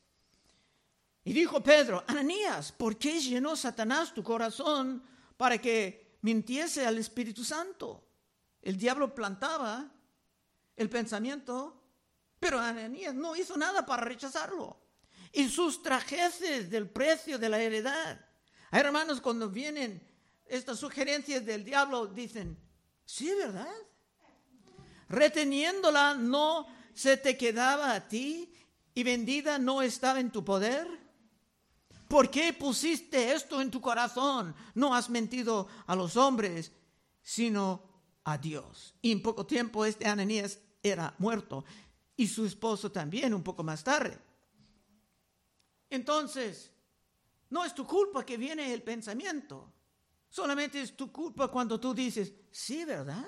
Y 1.26 1.34
dijo 1.34 1.62
Pedro, 1.62 2.04
Ananías, 2.08 2.72
¿por 2.72 2.98
qué 2.98 3.20
llenó 3.20 3.56
Satanás 3.56 4.14
tu 4.14 4.24
corazón 4.24 5.04
para 5.38 5.58
que 5.58 6.18
mintiese 6.22 6.86
al 6.86 6.98
Espíritu 6.98 7.44
Santo? 7.44 8.04
El 8.62 8.78
diablo 8.78 9.14
plantaba 9.14 9.92
el 10.76 10.90
pensamiento, 10.90 11.82
pero 12.40 12.60
Ananías 12.60 13.14
no 13.14 13.36
hizo 13.36 13.58
nada 13.58 13.86
para 13.86 14.04
rechazarlo. 14.04 14.80
Y 15.34 15.50
sus 15.50 15.84
trajeces 15.84 16.70
del 16.70 16.90
precio 16.90 17.38
de 17.38 17.50
la 17.50 17.62
heredad. 17.62 18.26
hermanos, 18.72 19.22
cuando 19.22 19.50
vienen 19.50 20.02
estas 20.46 20.80
sugerencias 20.80 21.46
del 21.46 21.64
diablo, 21.64 22.08
dicen, 22.08 22.58
sí, 23.06 23.32
¿verdad? 23.36 23.72
Reteniéndola 25.10 26.16
no 26.16 26.68
se 26.94 27.18
te 27.18 27.38
quedaba 27.38 27.94
a 27.94 28.08
ti 28.08 28.54
y 28.94 29.04
vendida 29.04 29.60
no 29.60 29.82
estaba 29.82 30.20
en 30.20 30.32
tu 30.32 30.44
poder? 30.44 30.88
¿Por 32.08 32.32
qué 32.32 32.54
pusiste 32.54 33.34
esto 33.34 33.62
en 33.62 33.70
tu 33.70 33.80
corazón? 33.80 34.56
No 34.74 34.96
has 34.96 35.10
mentido 35.10 35.68
a 35.86 35.96
los 35.96 36.18
hombres, 36.18 36.72
sino 37.22 37.84
a 38.24 38.38
Dios. 38.38 38.96
Y 39.02 39.12
en 39.12 39.22
poco 39.22 39.46
tiempo 39.46 39.86
este 39.86 40.08
Ananías 40.08 40.60
era 40.82 41.14
muerto 41.20 41.64
y 42.16 42.28
su 42.28 42.46
esposo 42.46 42.92
también 42.92 43.34
un 43.34 43.44
poco 43.44 43.64
más 43.64 43.84
tarde. 43.84 44.18
Entonces, 45.90 46.72
no 47.50 47.64
es 47.66 47.74
tu 47.74 47.86
culpa 47.86 48.26
que 48.26 48.38
viene 48.38 48.74
el 48.74 48.84
pensamiento. 48.84 49.72
Solamente 50.30 50.82
es 50.82 50.96
tu 50.96 51.12
culpa 51.12 51.48
cuando 51.48 51.80
tú 51.80 51.94
dices, 51.94 52.34
sí, 52.52 52.86
¿verdad? 52.86 53.26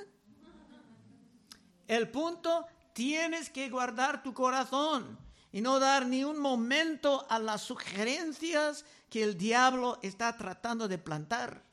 El 1.88 2.10
punto 2.10 2.66
tienes 2.94 3.50
que 3.50 3.70
guardar 3.70 4.24
tu 4.24 4.34
corazón 4.34 5.18
y 5.52 5.62
no 5.62 5.80
dar 5.80 6.06
ni 6.06 6.24
un 6.24 6.40
momento 6.40 7.26
a 7.30 7.40
las 7.40 7.62
sugerencias 7.62 8.86
que 9.10 9.24
el 9.24 9.38
diablo 9.38 10.00
está 10.02 10.36
tratando 10.38 10.88
de 10.88 10.98
plantar. 10.98 11.66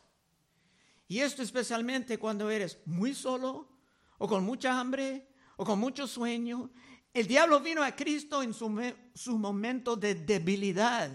Y 1.07 1.21
esto 1.21 1.43
especialmente 1.43 2.19
cuando 2.19 2.51
eres 2.51 2.79
muy 2.85 3.15
solo 3.15 3.69
o 4.19 4.29
con 4.29 4.45
mucha 4.45 4.79
hambre 4.79 5.29
o 5.57 5.65
con 5.65 5.79
mucho 5.79 6.07
sueño. 6.07 6.71
El 7.15 7.27
diablo 7.27 7.61
vino 7.61 7.83
a 7.83 7.93
Cristo 7.93 8.43
en 8.43 8.53
su, 8.53 8.95
su 9.15 9.39
momento 9.39 9.97
de 9.97 10.15
debilidad 10.15 11.11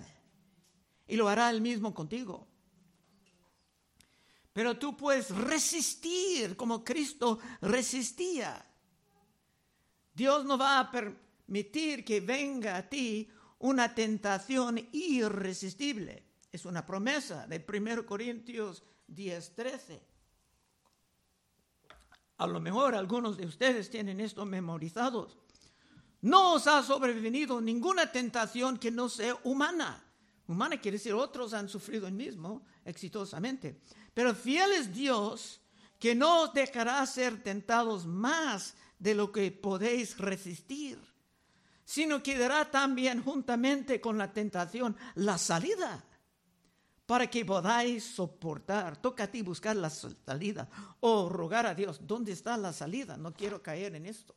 y 1.07 1.15
lo 1.15 1.27
hará 1.27 1.49
él 1.49 1.61
mismo 1.61 1.93
contigo. 1.93 2.47
Pero 4.53 4.77
tú 4.77 4.95
puedes 4.95 5.29
resistir 5.29 6.55
como 6.55 6.83
Cristo 6.83 7.39
resistía. 7.61 8.65
Dios 10.13 10.45
no 10.45 10.57
va 10.57 10.79
a 10.79 10.91
permitir 10.91 12.05
que 12.05 12.19
venga 12.21 12.77
a 12.77 12.89
ti 12.89 13.29
una 13.59 13.93
tentación 13.95 14.89
irresistible. 14.91 16.23
Es 16.51 16.65
una 16.65 16.85
promesa 16.85 17.47
de 17.47 17.65
1 17.67 18.05
Corintios 18.05 18.83
10, 19.07 19.55
13. 19.55 20.03
A 22.37 22.47
lo 22.47 22.59
mejor 22.59 22.95
algunos 22.95 23.37
de 23.37 23.45
ustedes 23.45 23.89
tienen 23.89 24.19
esto 24.19 24.45
memorizados. 24.45 25.37
No 26.21 26.53
os 26.53 26.67
ha 26.67 26.83
sobrevenido 26.83 27.59
ninguna 27.59 28.11
tentación 28.11 28.77
que 28.77 28.91
no 28.91 29.09
sea 29.09 29.37
humana. 29.43 30.03
Humana 30.47 30.79
quiere 30.79 30.97
decir 30.97 31.13
otros 31.13 31.53
han 31.53 31.69
sufrido 31.69 32.07
el 32.07 32.13
mismo 32.13 32.65
exitosamente. 32.85 33.81
Pero 34.13 34.35
fiel 34.35 34.71
es 34.73 34.93
Dios 34.93 35.61
que 35.99 36.15
no 36.15 36.43
os 36.43 36.53
dejará 36.53 37.05
ser 37.05 37.41
tentados 37.41 38.05
más 38.05 38.75
de 39.03 39.13
lo 39.13 39.33
que 39.33 39.51
podéis 39.51 40.17
resistir, 40.17 40.97
sino 41.83 42.23
que 42.23 42.37
dará 42.37 42.71
también 42.71 43.21
juntamente 43.21 43.99
con 43.99 44.17
la 44.17 44.31
tentación 44.31 44.95
la 45.15 45.37
salida 45.37 46.01
para 47.05 47.29
que 47.29 47.43
podáis 47.43 48.05
soportar. 48.05 48.95
Toca 49.01 49.25
a 49.25 49.27
ti 49.27 49.41
buscar 49.41 49.75
la 49.75 49.89
salida 49.89 50.69
o 51.01 51.27
rogar 51.27 51.65
a 51.65 51.75
Dios, 51.75 51.99
¿dónde 52.07 52.31
está 52.31 52.55
la 52.55 52.71
salida? 52.71 53.17
No 53.17 53.33
quiero 53.33 53.61
caer 53.61 53.93
en 53.95 54.05
esto. 54.05 54.33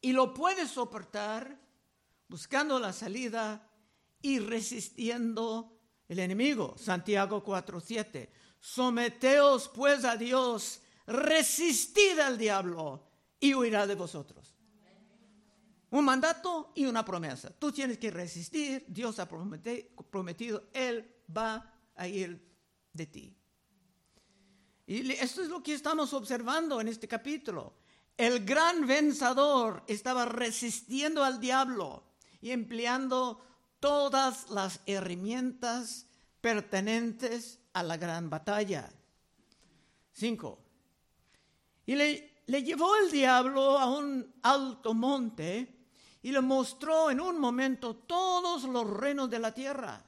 Y 0.00 0.12
lo 0.12 0.32
puedes 0.32 0.70
soportar 0.70 1.58
buscando 2.28 2.78
la 2.78 2.92
salida 2.92 3.68
y 4.20 4.38
resistiendo 4.38 5.76
el 6.06 6.20
enemigo. 6.20 6.76
Santiago 6.78 7.42
4:7. 7.42 8.30
Someteos 8.60 9.68
pues 9.74 10.04
a 10.04 10.16
Dios, 10.16 10.82
resistid 11.06 12.18
al 12.18 12.38
diablo 12.38 13.08
y 13.40 13.54
huirá 13.54 13.86
de 13.86 13.94
vosotros 13.94 14.52
un 15.92 16.06
mandato 16.06 16.72
y 16.74 16.86
una 16.86 17.04
promesa. 17.04 17.50
Tú 17.50 17.70
tienes 17.70 17.98
que 17.98 18.10
resistir, 18.10 18.84
Dios 18.88 19.18
ha 19.18 19.28
prometido, 19.28 20.64
Él 20.72 21.06
va 21.34 21.70
a 21.94 22.08
ir 22.08 22.42
de 22.92 23.06
ti. 23.06 23.36
Y 24.86 25.12
esto 25.12 25.42
es 25.42 25.48
lo 25.48 25.62
que 25.62 25.74
estamos 25.74 26.14
observando 26.14 26.80
en 26.80 26.88
este 26.88 27.06
capítulo. 27.06 27.74
El 28.16 28.44
gran 28.44 28.86
vencedor 28.86 29.84
estaba 29.86 30.24
resistiendo 30.24 31.24
al 31.24 31.38
diablo 31.40 32.04
y 32.40 32.52
empleando 32.52 33.44
todas 33.78 34.48
las 34.50 34.80
herramientas 34.86 36.06
pertenentes 36.40 37.58
a 37.74 37.82
la 37.82 37.98
gran 37.98 38.30
batalla. 38.30 38.90
Cinco. 40.12 40.61
Y 41.86 41.94
le, 41.94 42.42
le 42.46 42.62
llevó 42.62 42.96
el 42.96 43.10
diablo 43.10 43.78
a 43.78 43.86
un 43.86 44.34
alto 44.42 44.94
monte 44.94 45.86
y 46.22 46.30
le 46.30 46.40
mostró 46.40 47.10
en 47.10 47.20
un 47.20 47.38
momento 47.38 47.96
todos 47.96 48.64
los 48.64 48.88
reinos 48.88 49.28
de 49.28 49.38
la 49.38 49.52
tierra. 49.52 50.04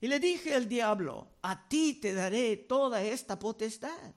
Y 0.00 0.08
le 0.08 0.20
dije 0.20 0.54
al 0.54 0.68
diablo, 0.68 1.38
a 1.42 1.68
ti 1.68 1.94
te 1.94 2.14
daré 2.14 2.56
toda 2.56 3.02
esta 3.02 3.38
potestad 3.38 4.14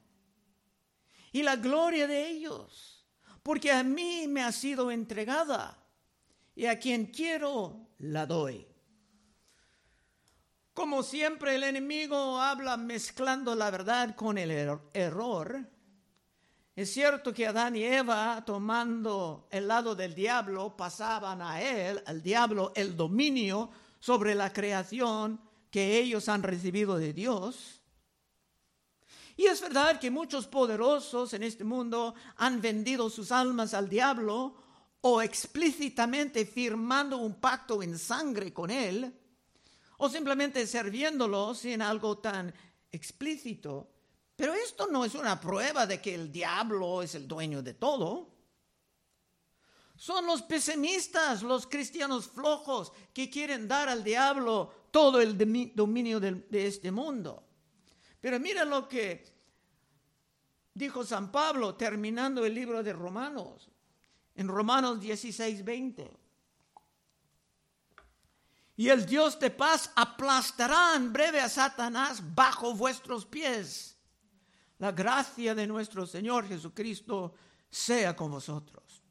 y 1.31 1.43
la 1.43 1.55
gloria 1.55 2.07
de 2.07 2.27
ellos, 2.27 3.05
porque 3.43 3.71
a 3.71 3.83
mí 3.83 4.27
me 4.27 4.43
ha 4.43 4.51
sido 4.51 4.91
entregada 4.91 5.77
y 6.55 6.65
a 6.65 6.79
quien 6.79 7.07
quiero 7.07 7.87
la 7.99 8.25
doy. 8.25 8.67
Como 10.73 11.03
siempre 11.03 11.55
el 11.55 11.63
enemigo 11.63 12.39
habla 12.39 12.77
mezclando 12.77 13.53
la 13.53 13.69
verdad 13.69 14.15
con 14.15 14.37
el 14.37 14.51
er-, 14.51 14.79
error, 14.93 15.69
es 16.79 16.93
cierto 16.93 17.33
que 17.33 17.45
Adán 17.45 17.75
y 17.75 17.83
Eva, 17.83 18.41
tomando 18.45 19.49
el 19.51 19.67
lado 19.67 19.95
del 19.95 20.15
diablo, 20.15 20.77
pasaban 20.77 21.41
a 21.41 21.61
él, 21.61 22.01
al 22.05 22.23
diablo, 22.23 22.71
el 22.73 22.95
dominio 22.95 23.69
sobre 23.99 24.33
la 24.33 24.53
creación 24.53 25.41
que 25.69 25.99
ellos 25.99 26.29
han 26.29 26.41
recibido 26.41 26.97
de 26.97 27.11
Dios. 27.11 27.81
Y 29.35 29.47
es 29.47 29.59
verdad 29.59 29.99
que 29.99 30.09
muchos 30.09 30.47
poderosos 30.47 31.33
en 31.33 31.43
este 31.43 31.65
mundo 31.65 32.15
han 32.37 32.61
vendido 32.61 33.09
sus 33.09 33.33
almas 33.33 33.73
al 33.73 33.89
diablo 33.89 34.55
o 35.01 35.21
explícitamente 35.21 36.45
firmando 36.45 37.17
un 37.17 37.41
pacto 37.41 37.83
en 37.83 37.99
sangre 37.99 38.53
con 38.53 38.71
él, 38.71 39.13
o 39.97 40.07
simplemente 40.07 40.65
serviéndolo 40.65 41.53
sin 41.55 41.81
algo 41.81 42.19
tan 42.19 42.53
explícito. 42.89 43.98
Pero 44.39 44.53
esto 44.53 44.87
no 44.87 45.03
es 45.03 45.15
una 45.15 45.37
prueba 45.37 45.85
de 45.85 45.99
que 45.99 46.15
el 46.15 46.31
diablo 46.31 47.03
es 47.03 47.13
el 47.13 47.27
dueño 47.27 47.61
de 47.61 47.73
todo. 47.73 48.29
Son 49.97 50.25
los 50.25 50.43
pesimistas, 50.43 51.43
los 51.43 51.67
cristianos 51.67 52.29
flojos 52.29 52.93
que 53.13 53.29
quieren 53.29 53.67
dar 53.67 53.89
al 53.89 54.01
diablo 54.01 54.85
todo 54.91 55.19
el 55.19 55.37
dominio 55.75 56.21
de, 56.21 56.41
este 56.51 56.89
mundo. 56.89 57.43
Pero 58.21 58.39
mira 58.39 58.63
lo 58.63 58.87
que 58.87 59.25
dijo 60.73 61.03
San 61.03 61.33
Pablo 61.33 61.75
terminando 61.75 62.45
el 62.45 62.53
libro 62.53 62.81
de 62.81 62.93
Romanos, 62.93 63.67
en 64.35 64.47
Romanos 64.47 65.01
16, 65.01 65.65
20. 65.65 66.17
Y 68.77 68.87
el 68.87 69.05
Dios 69.05 69.37
de 69.37 69.51
paz 69.51 69.91
aplastará 69.97 70.95
en 70.95 71.11
breve 71.11 71.41
a 71.41 71.49
Satanás 71.49 72.21
bajo 72.33 72.73
vuestros 72.73 73.25
pies. 73.25 73.98
La 74.79 74.91
gracia 74.91 75.53
de 75.53 75.67
nuestro 75.67 76.05
Señor 76.05 76.47
Jesucristo 76.47 77.35
sea 77.69 78.15
con 78.15 78.31
vosotros. 78.31 79.03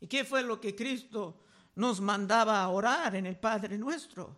¿Y 0.00 0.06
qué 0.06 0.24
fue 0.24 0.42
lo 0.42 0.60
que 0.60 0.76
Cristo 0.76 1.40
nos 1.76 2.00
mandaba 2.00 2.62
a 2.62 2.68
orar 2.68 3.16
en 3.16 3.26
el 3.26 3.38
Padre 3.38 3.78
nuestro? 3.78 4.36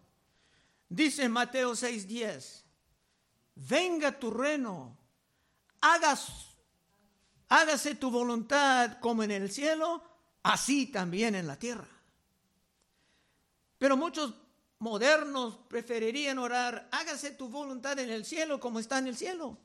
Dice 0.88 1.28
Mateo 1.28 1.72
6:10, 1.72 2.64
venga 3.56 4.16
tu 4.16 4.30
reino, 4.30 4.96
hagas, 5.80 6.54
hágase 7.48 7.96
tu 7.96 8.10
voluntad 8.10 9.00
como 9.00 9.24
en 9.24 9.32
el 9.32 9.50
cielo, 9.50 10.02
así 10.44 10.86
también 10.86 11.34
en 11.34 11.48
la 11.48 11.58
tierra. 11.58 11.88
Pero 13.78 13.96
muchos 13.96 14.32
modernos 14.78 15.58
preferirían 15.68 16.38
orar, 16.38 16.88
hágase 16.92 17.30
tu 17.32 17.48
voluntad 17.48 17.98
en 17.98 18.10
el 18.10 18.24
cielo 18.24 18.60
como 18.60 18.78
está 18.78 18.98
en 18.98 19.08
el 19.08 19.16
cielo. 19.16 19.58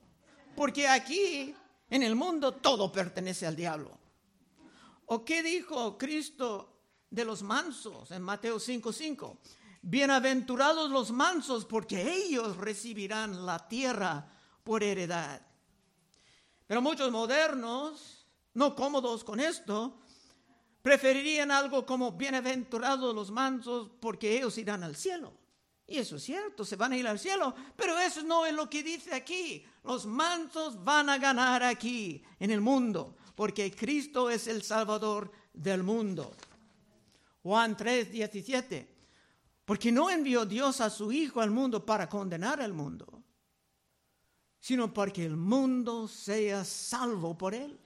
Porque 0.56 0.88
aquí, 0.88 1.56
en 1.90 2.04
el 2.04 2.16
mundo, 2.16 2.54
todo 2.54 2.92
pertenece 2.92 3.46
al 3.46 3.56
diablo. 3.56 3.98
¿O 5.06 5.26
qué 5.26 5.44
dijo 5.44 5.98
Cristo 5.98 6.80
de 7.10 7.26
los 7.26 7.44
mansos 7.44 8.12
en 8.12 8.22
Mateo 8.22 8.60
5:5? 8.60 9.38
Bienaventurados 9.82 10.92
los 10.92 11.12
mansos 11.12 11.66
porque 11.66 12.14
ellos 12.14 12.58
recibirán 12.58 13.46
la 13.46 13.68
tierra 13.68 14.32
por 14.64 14.84
heredad. 14.84 15.42
Pero 16.68 16.82
muchos 16.82 17.12
modernos, 17.12 18.26
no 18.54 18.76
cómodos 18.76 19.24
con 19.24 19.40
esto, 19.40 20.00
Preferirían 20.82 21.52
algo 21.52 21.86
como 21.86 22.14
bienaventurados 22.14 23.14
los 23.14 23.32
mansos 23.32 23.92
porque 24.00 24.38
ellos 24.38 24.58
irán 24.58 24.84
al 24.84 24.96
cielo. 24.96 25.34
Y 25.86 25.98
eso 25.98 26.16
es 26.16 26.24
cierto, 26.24 26.64
se 26.64 26.78
van 26.78 26.94
a 26.94 26.98
ir 26.98 27.06
al 27.06 27.20
cielo, 27.20 27.54
pero 27.76 28.00
eso 28.00 28.24
no 28.24 28.46
es 28.46 28.54
lo 28.54 28.70
que 28.70 28.82
dice 28.82 29.14
aquí. 29.14 29.66
Los 29.84 30.06
mansos 30.06 30.82
van 30.84 31.10
a 31.10 31.18
ganar 31.18 31.64
aquí, 31.64 32.24
en 32.40 32.50
el 32.50 32.62
mundo, 32.62 33.18
porque 33.36 33.72
Cristo 33.72 34.30
es 34.30 34.48
el 34.48 34.64
Salvador 34.64 35.32
del 35.54 35.84
mundo. 35.84 36.34
Juan 37.44 37.76
3, 37.76 38.12
17. 38.12 38.88
Porque 39.66 39.92
no 39.92 40.10
envió 40.10 40.46
Dios 40.46 40.82
a 40.82 40.90
su 40.90 41.12
Hijo 41.12 41.42
al 41.42 41.52
mundo 41.52 41.86
para 41.86 42.08
condenar 42.08 42.62
al 42.62 42.74
mundo, 42.74 43.24
sino 44.60 44.94
para 44.94 45.12
que 45.12 45.26
el 45.26 45.38
mundo 45.38 46.08
sea 46.08 46.64
salvo 46.64 47.38
por 47.38 47.54
él. 47.54 47.80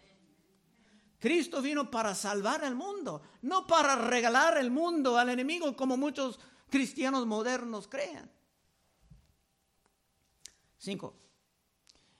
Cristo 1.20 1.62
vino 1.62 1.90
para 1.90 2.14
salvar 2.14 2.64
al 2.64 2.76
mundo, 2.76 3.22
no 3.42 3.66
para 3.66 3.96
regalar 3.96 4.58
el 4.58 4.70
mundo 4.70 5.18
al 5.18 5.30
enemigo 5.30 5.76
como 5.76 5.98
muchos 5.98 6.40
cristianos 6.70 7.26
modernos 7.26 7.88
creen. 7.88 8.30
Cinco. 10.78 11.16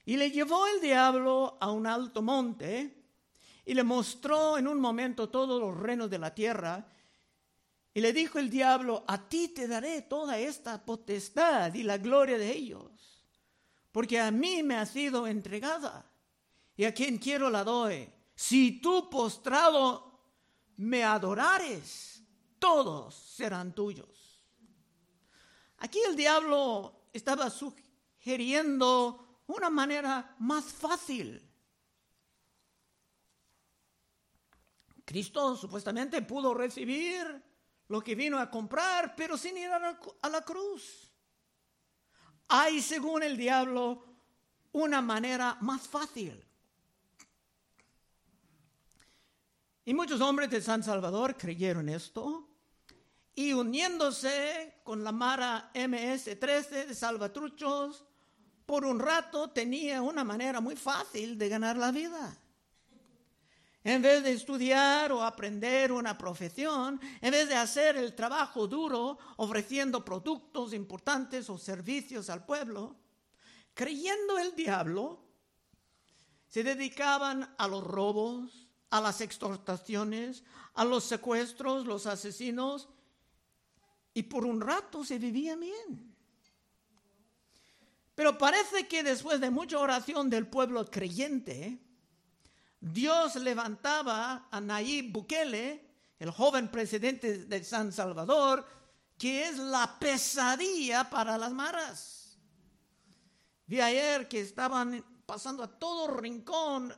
Y 0.06 0.18
le 0.18 0.32
llevó 0.32 0.66
el 0.68 0.82
diablo 0.82 1.58
a 1.60 1.72
un 1.72 1.88
alto 1.88 2.22
monte 2.22 3.04
y 3.66 3.74
le 3.74 3.84
mostró 3.84 4.58
en 4.58 4.68
un 4.68 4.80
momento 4.80 5.30
todos 5.30 5.60
los 5.60 5.78
reinos 5.78 6.10
de 6.10 6.20
la 6.20 6.34
tierra. 6.34 6.88
Y 7.94 8.02
le 8.02 8.14
dijo 8.14 8.40
el 8.40 8.50
diablo, 8.50 9.04
a 9.08 9.28
ti 9.28 9.50
te 9.50 9.68
daré 9.68 10.04
toda 10.04 10.38
esta 10.38 10.84
potestad 10.84 11.74
y 11.74 11.84
la 11.84 11.98
gloria 11.98 12.38
de 12.38 12.52
ellos, 12.52 13.24
porque 13.92 14.20
a 14.20 14.32
mí 14.32 14.64
me 14.64 14.76
ha 14.76 14.86
sido 14.86 15.26
entregada 15.28 16.06
y 16.76 16.84
a 16.84 16.94
quien 16.94 17.18
quiero 17.18 17.50
la 17.50 17.64
doy. 17.64 18.10
Si 18.36 18.82
tú 18.82 19.10
postrado 19.10 20.20
me 20.78 21.04
adorares, 21.04 22.22
todos 22.60 23.16
serán 23.16 23.74
tuyos. 23.74 24.42
Aquí 25.78 26.00
el 26.08 26.16
diablo 26.16 27.08
estaba 27.14 27.50
sugiriendo 27.50 29.44
una 29.48 29.70
manera 29.70 30.36
más 30.40 30.66
fácil 30.66 31.46
Cristo 35.06 35.56
supuestamente 35.56 36.22
pudo 36.24 36.54
recibir 36.54 37.44
lo 37.88 38.02
que 38.02 38.16
vino 38.16 38.40
a 38.40 38.50
comprar, 38.50 39.16
pero 39.16 39.38
sin 39.38 39.56
ir 39.58 39.70
a 39.72 40.30
la, 40.30 40.42
cruz. 40.42 41.14
Hay, 42.48 42.82
según 42.82 43.22
el 43.22 43.38
diablo, 43.38 44.04
una 44.72 45.02
manera 45.02 45.58
más 45.62 45.88
fácil. 45.88 46.45
Y 49.88 49.94
muchos 49.94 50.20
hombres 50.20 50.50
de 50.50 50.62
San 50.62 50.84
Salvador 50.84 51.38
creyeron 51.38 51.90
esto 51.90 52.50
y 53.36 53.54
uniéndose 53.54 54.80
con 54.84 55.04
la 55.04 55.12
Mara 55.12 55.70
MS-13 55.76 56.88
de 56.88 56.96
Salvatruchos, 56.96 58.04
por 58.66 58.84
un 58.84 59.00
rato 59.00 59.52
tenía 59.52 60.02
una 60.02 60.24
manera 60.24 60.60
muy 60.60 60.76
fácil 60.76 61.38
de 61.38 61.50
ganar 61.50 61.78
la 61.78 61.92
vida. 61.92 62.36
En 63.84 64.02
vez 64.02 64.24
de 64.24 64.32
estudiar 64.32 65.12
o 65.12 65.22
aprender 65.22 65.92
una 65.92 66.18
profesión, 66.18 67.00
en 67.22 67.32
vez 67.32 67.48
de 67.48 67.56
hacer 67.56 67.96
el 67.96 68.16
trabajo 68.16 68.68
duro 68.68 69.20
ofreciendo 69.38 70.04
productos 70.04 70.74
importantes 70.74 71.48
o 71.52 71.60
servicios 71.60 72.32
al 72.32 72.44
pueblo, 72.44 72.96
creyendo 73.76 74.40
el 74.40 74.56
diablo, 74.56 75.24
se 76.48 76.64
dedicaban 76.64 77.54
a 77.60 77.68
los 77.68 77.84
robos, 77.84 78.65
a 78.90 79.02
las 79.02 79.22
extortaciones, 79.22 80.44
a 80.74 80.86
los 80.86 81.04
secuestros, 81.04 81.86
los 81.86 82.06
asesinos, 82.06 82.90
y 84.14 84.24
por 84.24 84.46
un 84.46 84.62
rato 84.62 85.04
se 85.04 85.20
vivía 85.20 85.56
bien. 85.56 86.16
Pero 88.16 88.38
parece 88.38 88.88
que 88.88 89.04
después 89.04 89.42
de 89.42 89.50
mucha 89.50 89.78
oración 89.78 90.30
del 90.30 90.48
pueblo 90.48 90.86
creyente, 90.90 91.78
Dios 92.80 93.36
levantaba 93.36 94.48
a 94.50 94.62
Nayib 94.62 95.12
Bukele, 95.12 95.86
el 96.18 96.32
joven 96.32 96.70
presidente 96.70 97.46
de 97.46 97.64
San 97.64 97.92
Salvador, 97.92 98.66
que 99.18 99.48
es 99.48 99.58
la 99.58 100.00
pesadilla 100.00 101.10
para 101.10 101.38
las 101.38 101.52
maras. 101.52 102.38
Vi 103.68 103.82
ayer 103.82 104.28
que 104.28 104.40
estaban 104.40 105.04
pasando 105.26 105.64
a 105.64 105.68
todo 105.68 106.16
rincón 106.16 106.94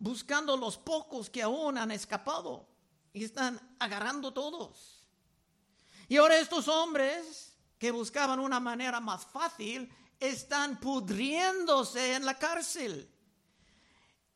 buscando 0.00 0.56
los 0.56 0.76
pocos 0.78 1.30
que 1.30 1.42
aún 1.42 1.78
han 1.78 1.92
escapado 1.92 2.66
y 3.12 3.22
están 3.22 3.60
agarrando 3.78 4.32
todos. 4.32 5.06
Y 6.08 6.16
ahora 6.16 6.38
estos 6.38 6.66
hombres 6.66 7.52
que 7.78 7.92
buscaban 7.92 8.40
una 8.40 8.58
manera 8.58 8.98
más 8.98 9.24
fácil 9.26 9.88
están 10.18 10.80
pudriéndose 10.80 12.14
en 12.14 12.24
la 12.24 12.36
cárcel 12.38 13.08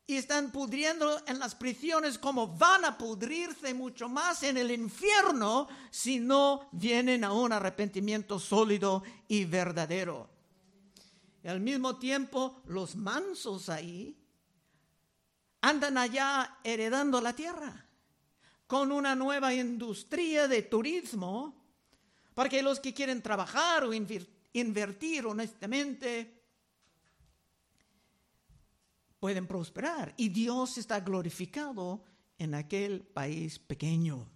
y 0.07 0.17
están 0.17 0.51
pudriendo 0.51 1.19
en 1.25 1.39
las 1.39 1.55
prisiones 1.55 2.19
como 2.19 2.47
van 2.47 2.85
a 2.85 2.97
pudrirse 2.97 3.73
mucho 3.73 4.07
más 4.07 4.43
en 4.43 4.57
el 4.57 4.69
infierno 4.69 5.67
si 5.89 6.19
no 6.19 6.69
vienen 6.71 7.23
a 7.23 7.33
un 7.33 7.51
arrepentimiento 7.51 8.39
sólido 8.39 9.03
y 9.27 9.45
verdadero. 9.45 10.29
Y 11.43 11.47
al 11.47 11.59
mismo 11.59 11.97
tiempo, 11.97 12.61
los 12.67 12.95
mansos 12.95 13.69
ahí 13.69 14.15
andan 15.65 15.97
allá 15.97 16.59
heredando 16.63 17.19
la 17.19 17.33
tierra 17.33 17.87
con 18.67 18.91
una 18.91 19.15
nueva 19.15 19.51
industria 19.51 20.47
de 20.47 20.61
turismo 20.61 21.55
para 22.35 22.49
que 22.49 22.61
los 22.61 22.79
que 22.79 22.93
quieren 22.93 23.23
trabajar 23.23 23.83
o 23.83 23.91
invertir 23.91 25.25
honestamente 25.25 26.43
pueden 29.19 29.47
prosperar 29.47 30.13
y 30.17 30.29
Dios 30.29 30.77
está 30.77 30.99
glorificado 30.99 32.03
en 32.37 32.53
aquel 32.53 33.01
país 33.01 33.57
pequeño. 33.57 34.29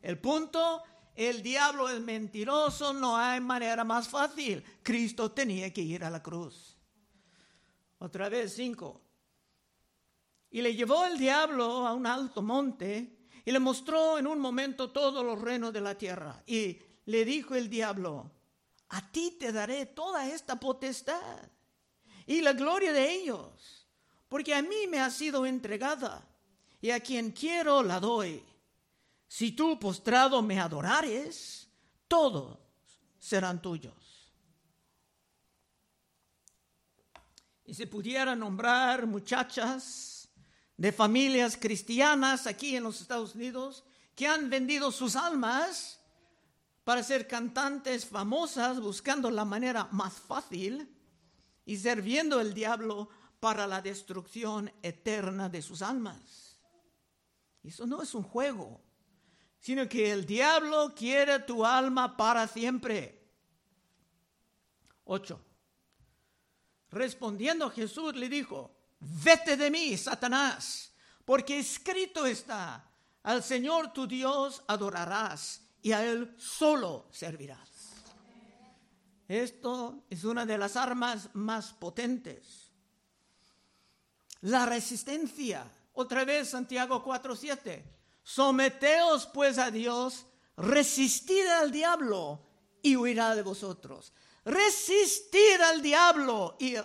El 0.00 0.20
punto, 0.20 0.84
el 1.16 1.42
diablo 1.42 1.88
es 1.88 2.00
mentiroso, 2.00 2.92
no 2.92 3.16
hay 3.16 3.40
manera 3.40 3.82
más 3.82 4.08
fácil. 4.08 4.62
Cristo 4.84 5.32
tenía 5.32 5.72
que 5.72 5.80
ir 5.80 6.04
a 6.04 6.10
la 6.10 6.22
cruz. 6.22 6.76
Otra 7.98 8.28
vez, 8.28 8.54
cinco. 8.54 9.07
Y 10.50 10.62
le 10.62 10.74
llevó 10.74 11.04
el 11.04 11.18
diablo 11.18 11.86
a 11.86 11.92
un 11.92 12.06
alto 12.06 12.42
monte 12.42 13.18
y 13.44 13.50
le 13.50 13.58
mostró 13.58 14.18
en 14.18 14.26
un 14.26 14.38
momento 14.38 14.90
todos 14.90 15.24
los 15.24 15.40
reinos 15.40 15.72
de 15.72 15.80
la 15.80 15.96
tierra. 15.96 16.42
Y 16.46 16.78
le 17.06 17.24
dijo 17.24 17.54
el 17.54 17.68
diablo, 17.68 18.30
a 18.90 19.10
ti 19.10 19.36
te 19.38 19.52
daré 19.52 19.86
toda 19.86 20.28
esta 20.28 20.58
potestad 20.58 21.42
y 22.26 22.40
la 22.40 22.52
gloria 22.52 22.92
de 22.92 23.12
ellos 23.12 23.78
porque 24.28 24.54
a 24.54 24.62
mí 24.62 24.86
me 24.88 25.00
ha 25.00 25.10
sido 25.10 25.46
entregada, 25.46 26.24
y 26.80 26.90
a 26.90 27.00
quien 27.00 27.32
quiero 27.32 27.82
la 27.82 27.98
doy. 27.98 28.44
Si 29.26 29.52
tú 29.52 29.78
postrado 29.78 30.42
me 30.42 30.60
adorares, 30.60 31.68
todos 32.06 32.58
serán 33.18 33.60
tuyos. 33.60 33.94
Y 37.64 37.74
se 37.74 37.86
pudiera 37.86 38.34
nombrar 38.36 39.06
muchachas 39.06 40.17
de 40.78 40.92
familias 40.92 41.56
cristianas 41.56 42.46
aquí 42.46 42.76
en 42.76 42.84
los 42.84 43.00
Estados 43.00 43.34
Unidos 43.34 43.84
que 44.14 44.26
han 44.26 44.48
vendido 44.48 44.90
sus 44.90 45.16
almas 45.16 46.00
para 46.84 47.02
ser 47.02 47.26
cantantes 47.26 48.06
famosas 48.06 48.80
buscando 48.80 49.30
la 49.30 49.44
manera 49.44 49.88
más 49.90 50.14
fácil 50.14 50.88
y 51.66 51.76
sirviendo 51.76 52.38
al 52.38 52.54
diablo 52.54 53.10
para 53.40 53.66
la 53.66 53.82
destrucción 53.82 54.72
eterna 54.82 55.48
de 55.48 55.62
sus 55.62 55.82
almas. 55.82 56.56
Eso 57.62 57.86
no 57.86 58.00
es 58.00 58.14
un 58.14 58.22
juego, 58.22 58.80
sino 59.58 59.88
que 59.88 60.12
el 60.12 60.24
diablo 60.24 60.94
quiere 60.94 61.40
tu 61.40 61.66
alma 61.66 62.16
para 62.16 62.46
siempre. 62.46 63.20
8. 65.04 65.40
Respondiendo 66.90 67.68
Jesús 67.68 68.14
le 68.14 68.28
dijo, 68.28 68.77
vete 69.00 69.56
de 69.56 69.70
mí, 69.70 69.96
Satanás, 69.96 70.92
porque 71.24 71.58
escrito 71.58 72.26
está, 72.26 72.84
al 73.22 73.42
Señor 73.42 73.92
tu 73.92 74.06
Dios 74.06 74.62
adorarás 74.66 75.62
y 75.82 75.92
a 75.92 76.04
Él 76.04 76.34
solo 76.38 77.08
servirás. 77.12 77.68
Esto 79.26 80.04
es 80.08 80.24
una 80.24 80.46
de 80.46 80.56
las 80.56 80.76
armas 80.76 81.28
más 81.34 81.72
potentes 81.72 82.68
la 84.42 84.66
resistencia. 84.66 85.70
Otra 85.94 86.24
vez 86.24 86.50
Santiago 86.50 87.02
4:7. 87.02 87.82
Someteos 88.22 89.26
pues 89.26 89.58
a 89.58 89.70
Dios, 89.70 90.26
resistid 90.56 91.46
al 91.46 91.72
diablo 91.72 92.40
y 92.82 92.96
huirá 92.96 93.34
de 93.34 93.42
vosotros. 93.42 94.12
Resistid 94.44 95.60
al 95.60 95.82
diablo 95.82 96.56
y 96.58 96.76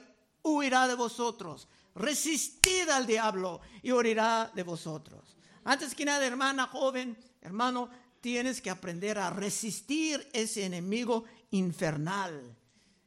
huirá 0.42 0.88
de 0.88 0.96
vosotros. 0.96 1.68
Resistid 1.96 2.90
al 2.90 3.06
diablo 3.06 3.62
y 3.82 3.92
huirá 3.92 4.52
de 4.54 4.64
vosotros. 4.64 5.38
Antes 5.64 5.94
que 5.94 6.06
nada, 6.06 6.26
hermana 6.26 6.68
joven, 6.68 7.18
hermano, 7.42 7.90
tienes 8.20 8.62
que 8.62 8.70
aprender 8.70 9.20
a 9.20 9.30
resistir 9.30 10.28
ese 10.34 10.66
enemigo 10.66 11.26
infernal. 11.52 12.56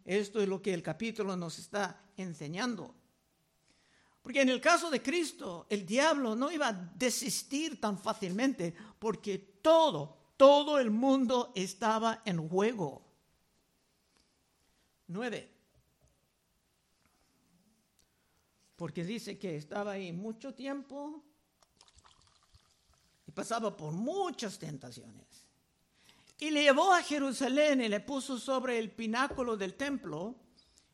Esto 0.05 0.41
es 0.41 0.49
lo 0.49 0.63
que 0.63 0.73
el 0.73 0.83
capítulo 0.83 1.37
nos 1.37 1.59
está 1.59 2.01
enseñando. 2.17 2.95
Porque 4.23 4.41
en 4.41 4.49
el 4.49 4.61
caso 4.61 4.91
de 4.91 5.03
Cristo, 5.03 5.67
el 5.69 5.87
diablo 5.87 6.35
no 6.35 6.51
iba 6.51 6.69
a 6.69 6.73
desistir 6.73 7.81
tan 7.81 7.99
fácilmente 7.99 8.75
porque 8.99 9.39
todo, 9.63 10.33
todo 10.37 10.79
el 10.79 10.91
mundo 10.91 11.53
estaba 11.55 12.23
en 12.25 12.49
juego. 12.49 13.03
Nueve. 15.09 15.56
Porque 18.77 19.05
dice 19.05 19.39
que 19.39 19.57
estaba 19.57 19.93
ahí 19.93 20.13
mucho 20.13 20.55
tiempo 20.55 21.25
y 23.27 23.33
pasaba 23.33 23.77
por 23.77 23.93
muchas 23.93 24.59
tentaciones. 24.59 25.47
Y 26.39 26.51
le 26.51 26.63
llevó 26.63 26.93
a 26.93 27.03
Jerusalén 27.03 27.81
y 27.81 27.89
le 27.89 28.01
puso 28.01 28.39
sobre 28.39 28.79
el 28.79 28.91
pináculo 28.91 29.57
del 29.57 29.75
templo 29.75 30.37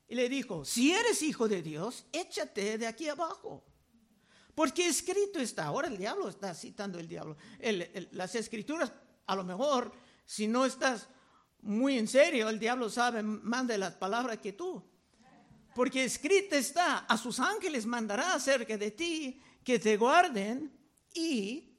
y 0.08 0.14
le 0.14 0.28
dijo, 0.28 0.64
si 0.64 0.92
eres 0.92 1.22
hijo 1.22 1.48
de 1.48 1.62
Dios, 1.62 2.06
échate 2.12 2.78
de 2.78 2.86
aquí 2.86 3.08
abajo. 3.08 3.64
Porque 4.54 4.86
escrito 4.86 5.40
está, 5.40 5.64
ahora 5.64 5.88
el 5.88 5.96
diablo 5.96 6.28
está 6.28 6.54
citando 6.54 6.98
el 6.98 7.08
diablo. 7.08 7.36
las 8.12 8.34
escrituras, 8.34 8.92
a 9.26 9.34
lo 9.34 9.42
mejor, 9.42 9.92
si 10.24 10.46
no 10.46 10.64
estás 10.66 11.08
muy 11.62 11.98
en 11.98 12.06
serio, 12.06 12.48
el 12.48 12.58
diablo 12.58 12.90
sabe 12.90 13.22
más 13.22 13.66
de 13.66 13.78
las 13.78 13.94
palabras 13.94 14.38
que 14.38 14.52
tú. 14.52 14.84
Porque 15.74 16.04
escrito 16.04 16.56
está, 16.56 16.98
a 16.98 17.16
sus 17.16 17.40
ángeles 17.40 17.86
mandará 17.86 18.34
acerca 18.34 18.76
de 18.76 18.90
ti 18.90 19.42
que 19.64 19.78
te 19.78 19.96
guarden 19.96 20.72
y 21.14 21.72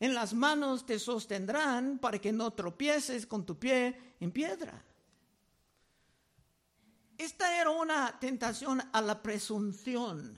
en 0.00 0.14
las 0.14 0.34
manos 0.34 0.84
te 0.84 0.98
sostendrán 0.98 1.98
para 1.98 2.18
que 2.18 2.32
no 2.32 2.52
tropieces 2.52 3.26
con 3.26 3.46
tu 3.46 3.58
pie 3.58 4.14
en 4.18 4.32
piedra. 4.32 4.84
Esta 7.16 7.60
era 7.60 7.70
una 7.70 8.18
tentación 8.18 8.82
a 8.92 9.00
la 9.00 9.22
presunción. 9.22 10.36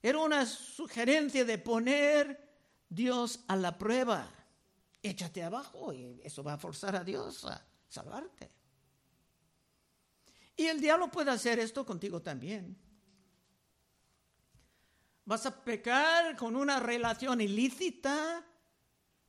Era 0.00 0.18
una 0.18 0.46
sugerencia 0.46 1.44
de 1.44 1.58
poner 1.58 2.56
Dios 2.88 3.40
a 3.48 3.56
la 3.56 3.76
prueba. 3.76 4.30
Échate 5.02 5.42
abajo 5.42 5.92
y 5.92 6.20
eso 6.24 6.42
va 6.42 6.54
a 6.54 6.58
forzar 6.58 6.96
a 6.96 7.04
Dios 7.04 7.44
a 7.44 7.62
salvarte. 7.88 8.50
Y 10.56 10.66
el 10.66 10.80
diablo 10.80 11.10
puede 11.10 11.30
hacer 11.30 11.58
esto 11.58 11.84
contigo 11.84 12.22
también. 12.22 12.76
Vas 15.24 15.46
a 15.46 15.64
pecar 15.64 16.36
con 16.36 16.54
una 16.54 16.78
relación 16.80 17.40
ilícita 17.40 18.44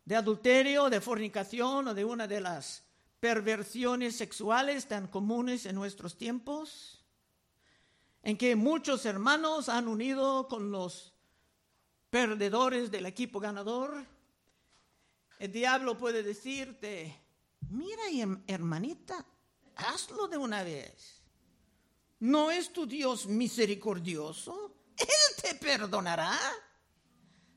de 0.04 0.16
adulterio, 0.16 0.90
de 0.90 1.02
fornicación 1.02 1.88
o 1.88 1.94
de 1.94 2.06
una 2.06 2.28
de 2.28 2.42
las 2.42 2.84
perversiones 3.20 4.16
sexuales 4.16 4.88
tan 4.88 5.08
comunes 5.08 5.66
en 5.66 5.76
nuestros 5.76 6.18
tiempos, 6.18 7.04
en 8.22 8.38
que 8.38 8.56
muchos 8.56 9.06
hermanos 9.06 9.68
han 9.70 9.88
unido 9.88 10.48
con 10.48 10.70
los 10.70 11.14
perdedores 12.10 12.92
del 12.92 13.08
equipo 13.08 13.40
ganador. 13.40 14.06
El 15.40 15.52
diablo 15.52 15.98
puede 15.98 16.24
decirte, 16.24 17.20
mira 17.70 18.04
hermanita, 18.48 19.26
hazlo 19.76 20.28
de 20.28 20.38
una 20.38 20.64
vez. 20.64 21.15
¿No 22.20 22.52
es 22.52 22.72
tu 22.72 22.86
Dios 22.86 23.28
misericordioso? 23.28 24.76
Él 24.98 25.42
te 25.42 25.56
perdonará. 25.56 26.38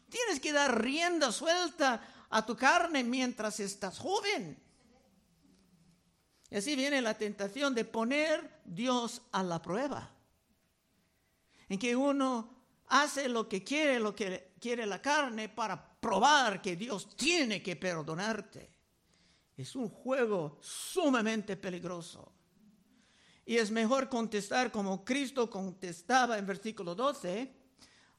Tienes 0.08 0.40
que 0.40 0.52
dar 0.52 0.82
rienda 0.82 1.30
suelta 1.32 2.26
a 2.30 2.44
tu 2.44 2.56
carne 2.56 3.04
mientras 3.04 3.60
estás 3.60 3.98
joven. 3.98 4.60
Y 6.50 6.56
así 6.56 6.76
viene 6.76 7.00
la 7.02 7.16
tentación 7.16 7.74
de 7.74 7.84
poner 7.84 8.62
Dios 8.64 9.22
a 9.32 9.42
la 9.42 9.60
prueba. 9.60 10.10
En 11.68 11.78
que 11.78 11.94
uno 11.94 12.58
hace 12.86 13.28
lo 13.28 13.48
que 13.48 13.62
quiere, 13.62 14.00
lo 14.00 14.14
que 14.14 14.54
quiere 14.58 14.86
la 14.86 15.00
carne 15.02 15.48
para 15.48 16.00
probar 16.00 16.62
que 16.62 16.76
Dios 16.76 17.14
tiene 17.16 17.62
que 17.62 17.76
perdonarte. 17.76 18.70
Es 19.56 19.76
un 19.76 19.88
juego 19.90 20.58
sumamente 20.62 21.56
peligroso. 21.56 22.32
Y 23.48 23.56
es 23.56 23.70
mejor 23.70 24.10
contestar 24.10 24.70
como 24.70 25.06
Cristo 25.06 25.48
contestaba 25.48 26.36
en 26.36 26.44
versículo 26.44 26.94
12. 26.94 27.50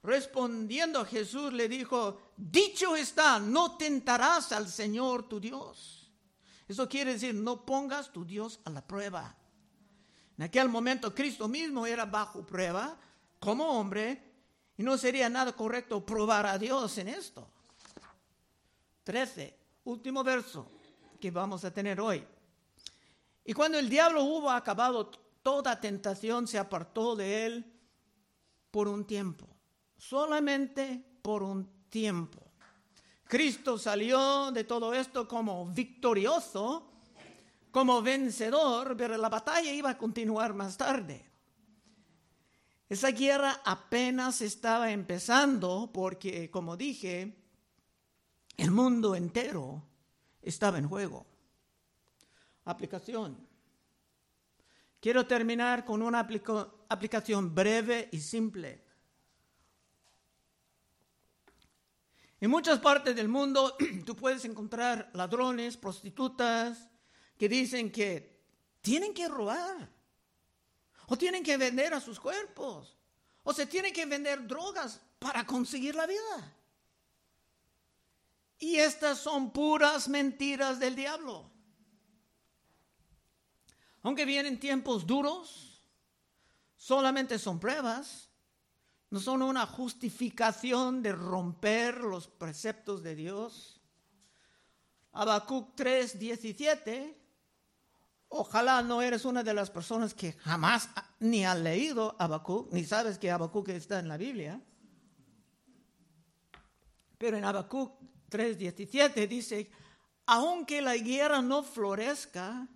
Respondiendo 0.01 1.05
Jesús 1.05 1.53
le 1.53 1.69
dijo, 1.69 2.19
dicho 2.35 2.95
está, 2.95 3.37
no 3.37 3.77
tentarás 3.77 4.51
al 4.53 4.67
Señor 4.67 5.29
tu 5.29 5.39
Dios. 5.39 6.11
Eso 6.67 6.89
quiere 6.89 7.13
decir, 7.13 7.35
no 7.35 7.63
pongas 7.63 8.11
tu 8.11 8.25
Dios 8.25 8.59
a 8.65 8.71
la 8.71 8.81
prueba. 8.81 9.35
En 10.35 10.45
aquel 10.45 10.67
momento 10.67 11.13
Cristo 11.13 11.47
mismo 11.47 11.85
era 11.85 12.05
bajo 12.07 12.43
prueba 12.43 12.97
como 13.39 13.79
hombre 13.79 14.23
y 14.77 14.81
no 14.81 14.97
sería 14.97 15.29
nada 15.29 15.55
correcto 15.55 16.03
probar 16.03 16.47
a 16.47 16.57
Dios 16.57 16.97
en 16.97 17.07
esto. 17.07 17.47
13, 19.03 19.55
último 19.83 20.23
verso 20.23 20.65
que 21.21 21.29
vamos 21.29 21.63
a 21.65 21.71
tener 21.71 22.01
hoy. 22.01 22.25
Y 23.49 23.53
cuando 23.55 23.79
el 23.79 23.89
diablo 23.89 24.25
hubo 24.25 24.51
acabado 24.51 25.09
toda 25.41 25.81
tentación, 25.81 26.47
se 26.47 26.59
apartó 26.59 27.15
de 27.15 27.47
él 27.47 27.65
por 28.69 28.87
un 28.87 29.07
tiempo, 29.07 29.47
solamente 29.97 31.03
por 31.23 31.41
un 31.41 31.67
tiempo. 31.89 32.51
Cristo 33.23 33.79
salió 33.79 34.51
de 34.51 34.65
todo 34.65 34.93
esto 34.93 35.27
como 35.27 35.65
victorioso, 35.65 36.91
como 37.71 38.03
vencedor, 38.03 38.95
pero 38.95 39.17
la 39.17 39.29
batalla 39.29 39.73
iba 39.73 39.89
a 39.89 39.97
continuar 39.97 40.53
más 40.53 40.77
tarde. 40.77 41.25
Esa 42.87 43.09
guerra 43.09 43.61
apenas 43.65 44.41
estaba 44.41 44.91
empezando 44.91 45.89
porque, 45.91 46.51
como 46.51 46.77
dije, 46.77 47.35
el 48.57 48.69
mundo 48.69 49.15
entero 49.15 49.81
estaba 50.39 50.77
en 50.77 50.87
juego 50.87 51.25
aplicación. 52.71 53.37
Quiero 54.99 55.25
terminar 55.25 55.85
con 55.85 56.01
una 56.01 56.19
aplicación 56.89 57.55
breve 57.55 58.09
y 58.11 58.19
simple. 58.19 58.83
En 62.41 62.49
muchas 62.49 62.79
partes 62.79 63.15
del 63.15 63.27
mundo 63.27 63.75
tú 64.05 64.15
puedes 64.15 64.45
encontrar 64.45 65.09
ladrones, 65.13 65.77
prostitutas, 65.77 66.89
que 67.37 67.49
dicen 67.49 67.91
que 67.91 68.39
tienen 68.81 69.13
que 69.13 69.27
robar, 69.27 69.89
o 71.07 71.17
tienen 71.17 71.43
que 71.43 71.57
vender 71.57 71.93
a 71.93 72.01
sus 72.01 72.19
cuerpos, 72.19 72.97
o 73.43 73.53
se 73.53 73.65
tienen 73.65 73.93
que 73.93 74.05
vender 74.05 74.45
drogas 74.47 75.01
para 75.17 75.45
conseguir 75.45 75.95
la 75.95 76.05
vida. 76.05 76.55
Y 78.59 78.75
estas 78.75 79.19
son 79.19 79.51
puras 79.51 80.09
mentiras 80.09 80.79
del 80.79 80.95
diablo. 80.95 81.49
Aunque 84.03 84.25
vienen 84.25 84.59
tiempos 84.59 85.05
duros, 85.05 85.83
solamente 86.75 87.37
son 87.37 87.59
pruebas, 87.59 88.29
no 89.09 89.19
son 89.19 89.41
una 89.41 89.65
justificación 89.65 91.01
de 91.01 91.11
romper 91.13 91.97
los 91.97 92.27
preceptos 92.27 93.03
de 93.03 93.15
Dios. 93.15 93.81
Habacuc 95.11 95.75
3:17. 95.75 97.15
Ojalá 98.29 98.83
no 98.83 99.01
eres 99.01 99.25
una 99.25 99.41
de 99.41 99.55
las 99.55 99.71
personas 99.71 100.13
que 100.13 100.33
jamás 100.33 100.89
ni 101.19 101.45
ha 101.45 101.55
leído 101.55 102.15
Habacuc, 102.19 102.71
ni 102.71 102.85
sabes 102.85 103.17
que 103.17 103.31
Habacuc 103.31 103.69
está 103.69 103.99
en 103.99 104.07
la 104.07 104.17
Biblia. 104.17 104.61
Pero 107.17 107.37
en 107.37 107.43
Habacuc 107.43 107.99
3:17 108.29 109.27
dice, 109.27 109.71
aunque 110.27 110.79
la 110.81 110.95
guerra 110.95 111.41
no 111.41 111.63
florezca, 111.63 112.67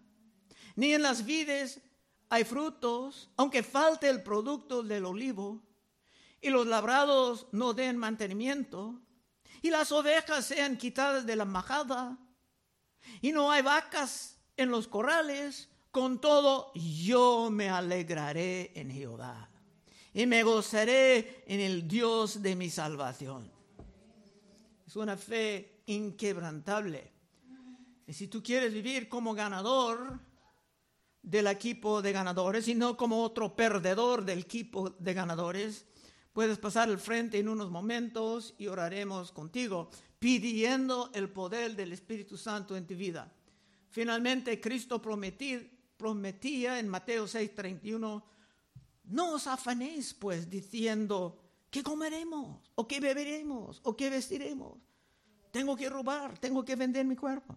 ni 0.75 0.93
en 0.93 1.01
las 1.01 1.25
vides 1.25 1.81
hay 2.29 2.43
frutos, 2.43 3.29
aunque 3.37 3.63
falte 3.63 4.09
el 4.09 4.23
producto 4.23 4.81
del 4.81 5.05
olivo, 5.05 5.61
y 6.41 6.49
los 6.49 6.67
labrados 6.67 7.47
no 7.51 7.73
den 7.73 7.97
mantenimiento, 7.97 8.99
y 9.61 9.69
las 9.69 9.91
ovejas 9.91 10.45
sean 10.45 10.77
quitadas 10.77 11.25
de 11.25 11.35
la 11.35 11.45
majada, 11.45 12.17
y 13.21 13.31
no 13.31 13.51
hay 13.51 13.61
vacas 13.61 14.39
en 14.57 14.71
los 14.71 14.87
corrales, 14.87 15.69
con 15.91 16.19
todo 16.19 16.71
yo 16.73 17.49
me 17.51 17.69
alegraré 17.69 18.71
en 18.75 18.89
Jehová, 18.89 19.49
y 20.13 20.25
me 20.25 20.43
gozaré 20.43 21.43
en 21.47 21.59
el 21.59 21.87
Dios 21.87 22.41
de 22.41 22.55
mi 22.55 22.69
salvación. 22.69 23.51
Es 24.87 24.95
una 24.95 25.17
fe 25.17 25.83
inquebrantable. 25.85 27.11
Y 28.05 28.13
si 28.13 28.27
tú 28.27 28.43
quieres 28.43 28.73
vivir 28.73 29.07
como 29.07 29.33
ganador, 29.33 30.19
del 31.23 31.47
equipo 31.47 32.01
de 32.01 32.11
ganadores, 32.11 32.65
sino 32.65 32.95
como 32.95 33.23
otro 33.23 33.55
perdedor 33.55 34.23
del 34.25 34.39
equipo 34.39 34.91
de 34.91 35.13
ganadores. 35.13 35.85
Puedes 36.33 36.57
pasar 36.57 36.89
al 36.89 36.99
frente 36.99 37.39
en 37.39 37.47
unos 37.47 37.71
momentos 37.71 38.53
y 38.57 38.67
oraremos 38.67 39.31
contigo, 39.31 39.89
pidiendo 40.19 41.09
el 41.13 41.29
poder 41.29 41.75
del 41.75 41.93
Espíritu 41.93 42.37
Santo 42.37 42.75
en 42.75 42.85
tu 42.85 42.95
vida. 42.95 43.31
Finalmente, 43.89 44.59
Cristo 44.59 45.01
prometía 45.01 46.79
en 46.79 46.89
Mateo 46.89 47.25
6:31, 47.25 48.23
no 49.05 49.33
os 49.33 49.47
afanéis 49.47 50.13
pues 50.13 50.49
diciendo, 50.49 51.37
¿qué 51.69 51.83
comeremos? 51.83 52.71
¿O 52.75 52.87
qué 52.87 52.99
beberemos? 52.99 53.79
¿O 53.83 53.95
qué 53.95 54.09
vestiremos? 54.09 54.77
Tengo 55.51 55.75
que 55.75 55.89
robar, 55.89 56.37
tengo 56.39 56.65
que 56.65 56.75
vender 56.75 57.05
mi 57.05 57.15
cuerpo. 57.15 57.55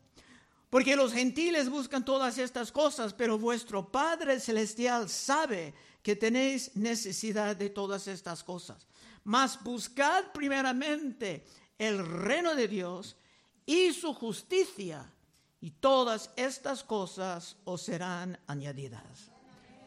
Porque 0.71 0.97
los 0.97 1.13
gentiles 1.13 1.71
buscan 1.71 2.05
todas 2.05 2.39
estas 2.39 2.73
cosas, 2.73 3.15
pero 3.15 3.39
vuestro 3.39 3.91
Padre 3.91 4.41
Celestial 4.41 5.09
sabe 5.09 5.75
que 6.03 6.17
tenéis 6.17 6.75
necesidad 6.75 7.57
de 7.57 7.71
todas 7.71 8.09
estas 8.09 8.43
cosas. 8.43 8.87
Mas 9.25 9.63
buscad 9.63 10.33
primeramente 10.33 11.45
el 11.79 12.05
reino 12.05 12.55
de 12.55 12.69
Dios 12.69 13.17
y 13.65 13.93
su 13.93 14.15
justicia, 14.15 15.13
y 15.61 15.71
todas 15.71 16.31
estas 16.37 16.85
cosas 16.85 17.57
os 17.65 17.83
serán 17.83 18.39
añadidas. 18.47 19.31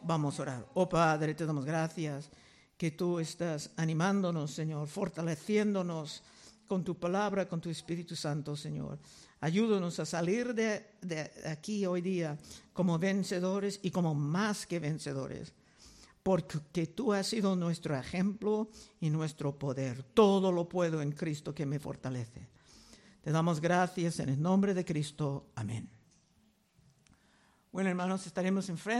Vamos 0.02 0.38
a 0.38 0.42
orar. 0.42 0.66
Oh 0.74 0.88
Padre, 0.88 1.34
te 1.34 1.46
damos 1.46 1.64
gracias 1.64 2.30
que 2.76 2.90
tú 2.90 3.18
estás 3.18 3.70
animándonos, 3.76 4.50
Señor, 4.50 4.88
fortaleciéndonos 4.88 6.22
con 6.66 6.84
tu 6.84 6.98
palabra, 6.98 7.48
con 7.48 7.60
tu 7.60 7.68
Espíritu 7.68 8.16
Santo, 8.16 8.56
Señor. 8.56 8.98
Ayúdanos 9.40 9.98
a 9.98 10.04
salir 10.04 10.54
de, 10.54 10.84
aquí 11.46 11.86
hoy 11.86 12.02
día 12.02 12.36
como 12.74 12.98
vencedores 12.98 13.80
y 13.82 13.90
como 13.90 14.14
más 14.14 14.66
que 14.66 14.78
vencedores, 14.78 15.54
porque 16.22 16.86
tú 16.86 17.14
has 17.14 17.28
sido 17.28 17.56
nuestro 17.56 17.96
ejemplo 17.96 18.68
y 19.00 19.08
nuestro 19.08 19.58
poder. 19.58 20.02
Todo 20.02 20.52
lo 20.52 20.68
puedo 20.68 21.00
en 21.00 21.12
Cristo 21.12 21.54
que 21.54 21.64
me 21.64 21.78
fortalece. 21.78 22.48
Te 23.22 23.32
damos 23.32 23.60
gracias 23.60 24.18
en 24.20 24.28
el 24.28 24.40
nombre 24.40 24.74
de 24.74 24.84
Cristo. 24.84 25.46
Amén. 25.54 25.88
Bueno, 27.72 27.88
hermanos, 27.88 28.26
estaremos 28.26 28.68
enfrente. 28.68 28.98